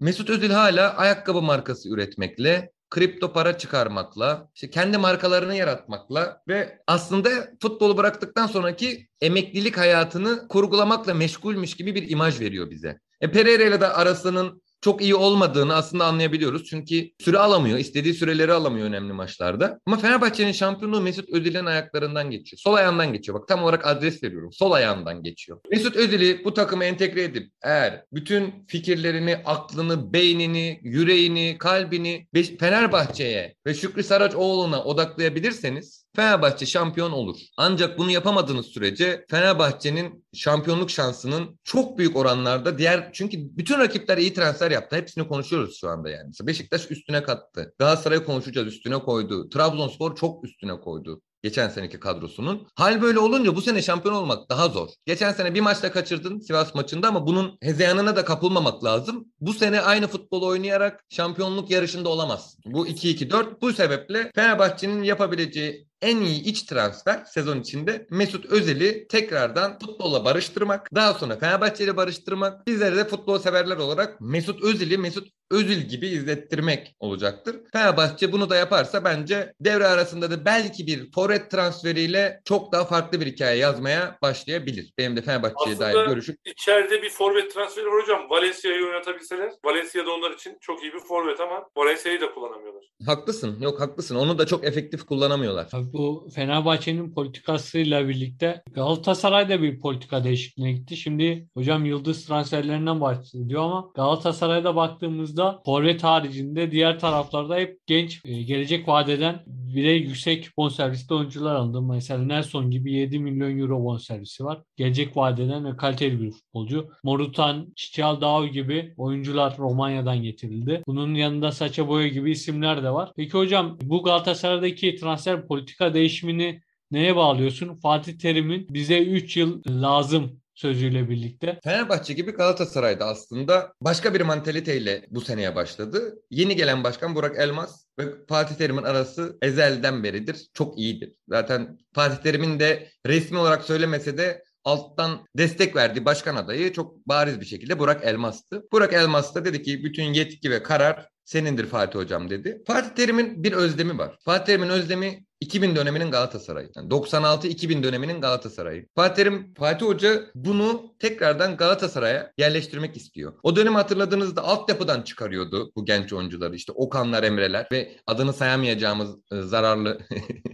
Mesut 0.00 0.30
Özil 0.30 0.50
hala 0.50 0.96
ayakkabı 0.96 1.42
markası 1.42 1.88
üretmekle, 1.88 2.72
kripto 2.92 3.32
para 3.32 3.58
çıkarmakla, 3.58 4.50
işte 4.54 4.70
kendi 4.70 4.98
markalarını 4.98 5.54
yaratmakla 5.54 6.42
ve 6.48 6.78
aslında 6.86 7.30
futbolu 7.62 7.96
bıraktıktan 7.96 8.46
sonraki 8.46 9.08
emeklilik 9.20 9.78
hayatını 9.78 10.48
kurgulamakla 10.48 11.14
meşgulmüş 11.14 11.76
gibi 11.76 11.94
bir 11.94 12.10
imaj 12.10 12.40
veriyor 12.40 12.70
bize. 12.70 13.00
E 13.20 13.30
Pereira 13.32 13.62
ile 13.62 13.80
de 13.80 13.88
arasının 13.88 14.61
çok 14.82 15.02
iyi 15.02 15.14
olmadığını 15.14 15.74
aslında 15.74 16.04
anlayabiliyoruz. 16.04 16.64
Çünkü 16.64 17.10
süre 17.20 17.38
alamıyor. 17.38 17.78
istediği 17.78 18.14
süreleri 18.14 18.52
alamıyor 18.52 18.86
önemli 18.86 19.12
maçlarda. 19.12 19.80
Ama 19.86 19.96
Fenerbahçe'nin 19.96 20.52
şampiyonluğu 20.52 21.00
Mesut 21.00 21.30
Özil'in 21.30 21.66
ayaklarından 21.66 22.30
geçiyor. 22.30 22.60
Sol 22.60 22.74
ayağından 22.74 23.12
geçiyor. 23.12 23.40
Bak 23.40 23.48
tam 23.48 23.62
olarak 23.62 23.86
adres 23.86 24.22
veriyorum. 24.22 24.52
Sol 24.52 24.72
ayağından 24.72 25.22
geçiyor. 25.22 25.60
Mesut 25.70 25.96
Özil'i 25.96 26.44
bu 26.44 26.54
takıma 26.54 26.84
entegre 26.84 27.22
edip 27.22 27.52
eğer 27.62 28.04
bütün 28.12 28.64
fikirlerini, 28.68 29.36
aklını, 29.44 30.12
beynini, 30.12 30.80
yüreğini, 30.82 31.56
kalbini 31.58 32.26
Fenerbahçe'ye 32.60 33.54
ve 33.66 33.74
Şükrü 33.74 34.02
Saracoğlu'na 34.02 34.84
odaklayabilirseniz 34.84 36.01
Fenerbahçe 36.16 36.66
şampiyon 36.66 37.12
olur. 37.12 37.36
Ancak 37.56 37.98
bunu 37.98 38.10
yapamadığınız 38.10 38.66
sürece 38.66 39.24
Fenerbahçe'nin 39.30 40.24
şampiyonluk 40.34 40.90
şansının 40.90 41.58
çok 41.64 41.98
büyük 41.98 42.16
oranlarda 42.16 42.78
diğer 42.78 43.10
çünkü 43.12 43.38
bütün 43.56 43.78
rakipler 43.78 44.18
iyi 44.18 44.34
transfer 44.34 44.70
yaptı. 44.70 44.96
Hepsini 44.96 45.28
konuşuyoruz 45.28 45.78
şu 45.80 45.88
anda 45.88 46.10
yani. 46.10 46.30
Beşiktaş 46.42 46.90
üstüne 46.90 47.22
kattı. 47.22 47.74
Galatasaray 47.78 48.24
konuşacağız 48.24 48.66
üstüne 48.66 48.98
koydu. 48.98 49.48
Trabzonspor 49.48 50.16
çok 50.16 50.44
üstüne 50.44 50.80
koydu. 50.80 51.22
Geçen 51.42 51.68
seneki 51.68 52.00
kadrosunun. 52.00 52.66
Hal 52.74 53.02
böyle 53.02 53.18
olunca 53.18 53.56
bu 53.56 53.62
sene 53.62 53.82
şampiyon 53.82 54.14
olmak 54.14 54.50
daha 54.50 54.68
zor. 54.68 54.88
Geçen 55.06 55.32
sene 55.32 55.54
bir 55.54 55.60
maçta 55.60 55.92
kaçırdın 55.92 56.38
Sivas 56.38 56.74
maçında 56.74 57.08
ama 57.08 57.26
bunun 57.26 57.58
hezeyanına 57.62 58.16
da 58.16 58.24
kapılmamak 58.24 58.84
lazım. 58.84 59.26
Bu 59.40 59.52
sene 59.52 59.80
aynı 59.80 60.06
futbol 60.06 60.42
oynayarak 60.42 61.04
şampiyonluk 61.10 61.70
yarışında 61.70 62.08
olamazsın. 62.08 62.60
Bu 62.66 62.86
2-2-4. 62.86 63.60
Bu 63.60 63.72
sebeple 63.72 64.30
Fenerbahçe'nin 64.34 65.02
yapabileceği 65.02 65.91
en 66.02 66.16
iyi 66.16 66.42
iç 66.42 66.62
transfer 66.62 67.24
sezon 67.24 67.60
içinde 67.60 68.06
Mesut 68.10 68.46
Özil'i 68.46 69.06
tekrardan 69.08 69.78
futbolla 69.78 70.24
barıştırmak, 70.24 70.94
daha 70.94 71.14
sonra 71.14 71.38
Fenerbahçe 71.38 71.84
ile 71.84 71.96
barıştırmak, 71.96 72.66
bizleri 72.66 72.96
de 72.96 73.04
futbol 73.04 73.38
severler 73.38 73.76
olarak 73.76 74.20
Mesut 74.20 74.64
Özil'i 74.64 74.98
Mesut 74.98 75.28
Özil 75.50 75.82
gibi 75.82 76.06
izlettirmek 76.06 76.96
olacaktır. 77.00 77.56
Fenerbahçe 77.72 78.32
bunu 78.32 78.50
da 78.50 78.56
yaparsa 78.56 79.04
bence 79.04 79.52
devre 79.60 79.86
arasında 79.86 80.30
da 80.30 80.44
belki 80.44 80.86
bir 80.86 81.12
forvet 81.12 81.50
transferiyle 81.50 82.40
çok 82.44 82.72
daha 82.72 82.84
farklı 82.84 83.20
bir 83.20 83.26
hikaye 83.26 83.58
yazmaya 83.58 84.18
başlayabilir. 84.22 84.92
Benim 84.98 85.16
de 85.16 85.22
Fenerbahçe'ye 85.22 85.78
dair 85.78 86.06
görüşüm. 86.06 86.36
içeride 86.44 87.02
bir 87.02 87.10
forvet 87.10 87.54
transferi 87.54 87.86
var 87.86 88.02
hocam. 88.02 88.30
Valencia'yı 88.30 88.86
oynatabilseler. 88.86 89.52
Valencia 89.64 90.06
da 90.06 90.12
onlar 90.12 90.30
için 90.30 90.58
çok 90.60 90.82
iyi 90.82 90.92
bir 90.92 91.00
forvet 91.00 91.40
ama 91.40 91.68
Valencia'yı 91.76 92.20
da 92.20 92.34
kullanamıyorlar. 92.34 92.84
Haklısın. 93.06 93.60
Yok 93.60 93.80
haklısın. 93.80 94.16
Onu 94.16 94.38
da 94.38 94.46
çok 94.46 94.64
efektif 94.64 95.06
kullanamıyorlar. 95.06 95.68
Tabii 95.68 95.91
bu 95.92 96.28
Fenerbahçe'nin 96.34 97.14
politikasıyla 97.14 98.08
birlikte 98.08 98.62
Galatasaray 98.72 99.48
da 99.48 99.62
bir 99.62 99.80
politika 99.80 100.24
değişikliğine 100.24 100.72
gitti. 100.72 100.96
Şimdi 100.96 101.48
hocam 101.54 101.84
yıldız 101.84 102.26
transferlerinden 102.26 103.00
bahsediyor 103.00 103.62
ama 103.62 103.90
Galatasaray'da 103.94 104.76
baktığımızda 104.76 105.62
forvet 105.64 106.04
haricinde 106.04 106.70
diğer 106.70 106.98
taraflarda 106.98 107.56
hep 107.56 107.78
genç 107.86 108.20
e, 108.24 108.42
gelecek 108.42 108.88
vadeden 108.88 109.42
bire 109.46 109.92
yüksek 109.92 110.48
bonservisli 110.56 111.14
oyuncular 111.14 111.54
alındı. 111.54 111.82
Mesela 111.82 112.24
Nelson 112.24 112.70
gibi 112.70 112.92
7 112.92 113.18
milyon 113.18 113.58
euro 113.58 113.84
bonservisi 113.84 114.44
var. 114.44 114.62
Gelecek 114.76 115.16
vadeden 115.16 115.64
ve 115.64 115.76
kaliteli 115.76 116.20
bir 116.20 116.30
futbolcu. 116.30 116.88
Morutan, 117.04 117.72
Çiçaldao 117.76 118.46
gibi 118.46 118.94
oyuncular 118.96 119.58
Romanya'dan 119.58 120.22
getirildi. 120.22 120.82
Bunun 120.86 121.14
yanında 121.14 121.52
Saça 121.52 121.88
Boya 121.88 122.08
gibi 122.08 122.30
isimler 122.30 122.82
de 122.82 122.90
var. 122.90 123.12
Peki 123.16 123.32
hocam 123.32 123.78
bu 123.82 124.02
Galatasaray'daki 124.02 124.96
transfer 124.96 125.46
politika 125.46 125.81
değişimini 125.94 126.62
neye 126.90 127.16
bağlıyorsun? 127.16 127.74
Fatih 127.74 128.18
Terim'in 128.18 128.66
bize 128.70 129.02
3 129.02 129.36
yıl 129.36 129.62
lazım 129.68 130.42
sözüyle 130.54 131.10
birlikte. 131.10 131.60
Fenerbahçe 131.64 132.14
gibi 132.14 132.30
Galatasaray'da 132.30 133.04
aslında 133.04 133.72
başka 133.80 134.14
bir 134.14 134.20
mantaliteyle 134.20 135.06
bu 135.10 135.20
seneye 135.20 135.54
başladı. 135.54 136.14
Yeni 136.30 136.56
gelen 136.56 136.84
başkan 136.84 137.14
Burak 137.14 137.38
Elmas 137.38 137.86
ve 137.98 138.04
Fatih 138.28 138.54
Terim'in 138.54 138.82
arası 138.82 139.38
ezelden 139.42 140.04
beridir. 140.04 140.36
Çok 140.54 140.78
iyidir. 140.78 141.12
Zaten 141.28 141.78
Fatih 141.94 142.16
Terim'in 142.16 142.60
de 142.60 142.88
resmi 143.06 143.38
olarak 143.38 143.64
söylemese 143.64 144.18
de 144.18 144.42
alttan 144.64 145.26
destek 145.38 145.76
verdiği 145.76 146.04
başkan 146.04 146.36
adayı 146.36 146.72
çok 146.72 147.06
bariz 147.06 147.40
bir 147.40 147.46
şekilde 147.46 147.78
Burak 147.78 148.04
Elmas'tı. 148.04 148.62
Burak 148.72 148.92
Elmas 148.92 149.34
da 149.34 149.44
dedi 149.44 149.62
ki 149.62 149.84
bütün 149.84 150.04
yetki 150.04 150.50
ve 150.50 150.62
karar 150.62 151.08
senindir 151.24 151.66
Fatih 151.66 151.98
Hocam 151.98 152.30
dedi. 152.30 152.62
Fatih 152.66 152.90
Terim'in 152.90 153.44
bir 153.44 153.52
özlemi 153.52 153.98
var. 153.98 154.18
Fatih 154.24 154.44
Terim'in 154.44 154.68
özlemi 154.68 155.24
2000 155.42 155.76
döneminin 155.76 156.10
Galatasaray'ı. 156.10 156.70
Yani 156.76 156.88
96-2000 156.88 157.82
döneminin 157.82 158.20
Galatasaray'ı. 158.20 158.86
Fatih 158.94 159.14
Terim, 159.14 159.54
Fatih 159.54 159.86
Hoca 159.86 160.22
bunu 160.34 160.94
tekrardan 160.98 161.56
Galatasaray'a 161.56 162.32
yerleştirmek 162.38 162.96
istiyor. 162.96 163.32
O 163.42 163.56
dönemi 163.56 163.76
hatırladığınızda 163.76 164.44
altyapıdan 164.44 165.02
çıkarıyordu 165.02 165.72
bu 165.76 165.84
genç 165.84 166.12
oyuncuları. 166.12 166.54
İşte 166.54 166.72
Okanlar, 166.72 167.22
Emreler 167.22 167.68
ve 167.72 167.96
adını 168.06 168.32
sayamayacağımız 168.32 169.16
e, 169.32 169.40
zararlı 169.40 169.98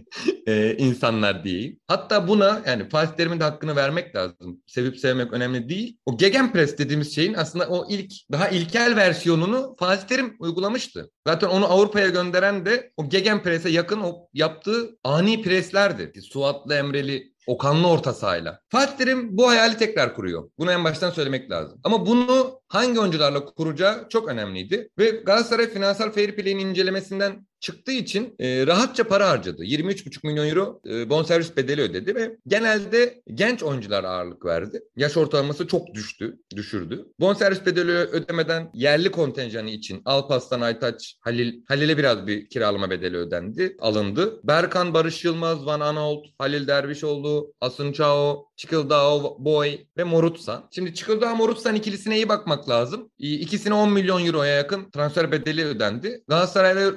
e, 0.49 0.77
insanlar 0.77 1.43
diyeyim. 1.43 1.79
Hatta 1.87 2.27
buna 2.27 2.61
yani 2.67 2.89
Fatih 2.89 3.15
Terim'in 3.15 3.39
de 3.39 3.43
hakkını 3.43 3.75
vermek 3.75 4.15
lazım. 4.15 4.61
Sevip 4.67 4.97
sevmek 4.97 5.33
önemli 5.33 5.69
değil. 5.69 5.97
O 6.05 6.17
Gegenpress 6.17 6.77
dediğimiz 6.77 7.15
şeyin 7.15 7.33
aslında 7.33 7.67
o 7.67 7.87
ilk 7.89 8.13
daha 8.31 8.49
ilkel 8.49 8.95
versiyonunu 8.95 9.75
Fatih 9.79 10.07
Terim 10.07 10.35
uygulamıştı. 10.39 11.11
Zaten 11.27 11.47
onu 11.47 11.71
Avrupa'ya 11.71 12.09
gönderen 12.09 12.65
de 12.65 12.91
o 12.97 13.09
Gegenpress'e 13.09 13.69
yakın 13.69 13.99
o 13.99 14.27
yaptığı 14.33 14.97
ani 15.03 15.41
preslerdi. 15.41 16.21
Suatlı 16.21 16.75
Emreli 16.75 17.33
Okanlı 17.47 17.87
orta 17.87 18.13
sahayla. 18.13 18.59
Fatih 18.69 18.97
Terim 18.97 19.37
bu 19.37 19.47
hayali 19.49 19.77
tekrar 19.77 20.15
kuruyor. 20.15 20.49
Bunu 20.57 20.71
en 20.71 20.83
baştan 20.83 21.09
söylemek 21.09 21.51
lazım. 21.51 21.79
Ama 21.83 22.05
bunu 22.05 22.61
hangi 22.67 22.99
oyuncularla 22.99 23.45
kuracağı 23.45 24.09
çok 24.09 24.27
önemliydi. 24.27 24.89
Ve 24.97 25.09
Galatasaray 25.09 25.69
finansal 25.69 26.11
fair 26.11 26.35
play'in 26.35 26.59
incelemesinden 26.59 27.47
çıktığı 27.59 27.91
için 27.91 28.35
e, 28.39 28.67
rahatça 28.67 29.03
para 29.03 29.29
harcadı. 29.29 29.63
23,5 29.63 30.27
milyon 30.27 30.47
euro 30.47 30.81
e, 30.89 31.09
bonservis 31.09 31.57
bedeli 31.57 31.81
ödedi 31.81 32.15
ve 32.15 32.37
genelde 32.47 33.21
genç 33.33 33.63
oyuncular 33.63 34.03
ağırlık 34.03 34.45
verdi. 34.45 34.81
Yaş 34.95 35.17
ortalaması 35.17 35.67
çok 35.67 35.93
düştü, 35.93 36.37
düşürdü. 36.55 37.05
Bonservis 37.19 37.65
bedeli 37.65 37.91
ödemeden 37.91 38.69
yerli 38.73 39.11
kontenjanı 39.11 39.69
için 39.69 40.01
Alpaslan, 40.05 40.61
Aytaç, 40.61 41.15
Halil, 41.21 41.61
Halil'e 41.67 41.97
biraz 41.97 42.27
bir 42.27 42.49
kiralama 42.49 42.89
bedeli 42.89 43.17
ödendi, 43.17 43.75
alındı. 43.79 44.39
Berkan, 44.43 44.93
Barış 44.93 45.25
Yılmaz, 45.25 45.65
Van 45.65 45.79
Aanholt, 45.79 46.25
Halil 46.37 46.67
Dervişoğlu, 46.67 47.53
Asuncao, 47.61 48.49
Çıkıldao, 48.55 49.37
Boy 49.39 49.77
ve 49.97 50.03
Morutsan. 50.03 50.67
Şimdi 50.71 50.93
Çıkıldao, 50.93 51.35
Morutsan 51.35 51.75
ikilisine 51.75 52.15
iyi 52.15 52.29
bakmak 52.29 52.69
lazım. 52.69 53.11
İkisine 53.17 53.73
10 53.73 53.91
milyon 53.91 54.25
euroya 54.25 54.55
yakın 54.55 54.91
transfer 54.91 55.31
bedeli 55.31 55.65
ödendi. 55.65 56.23
Galatasaray 56.27 56.75
ve 56.75 56.91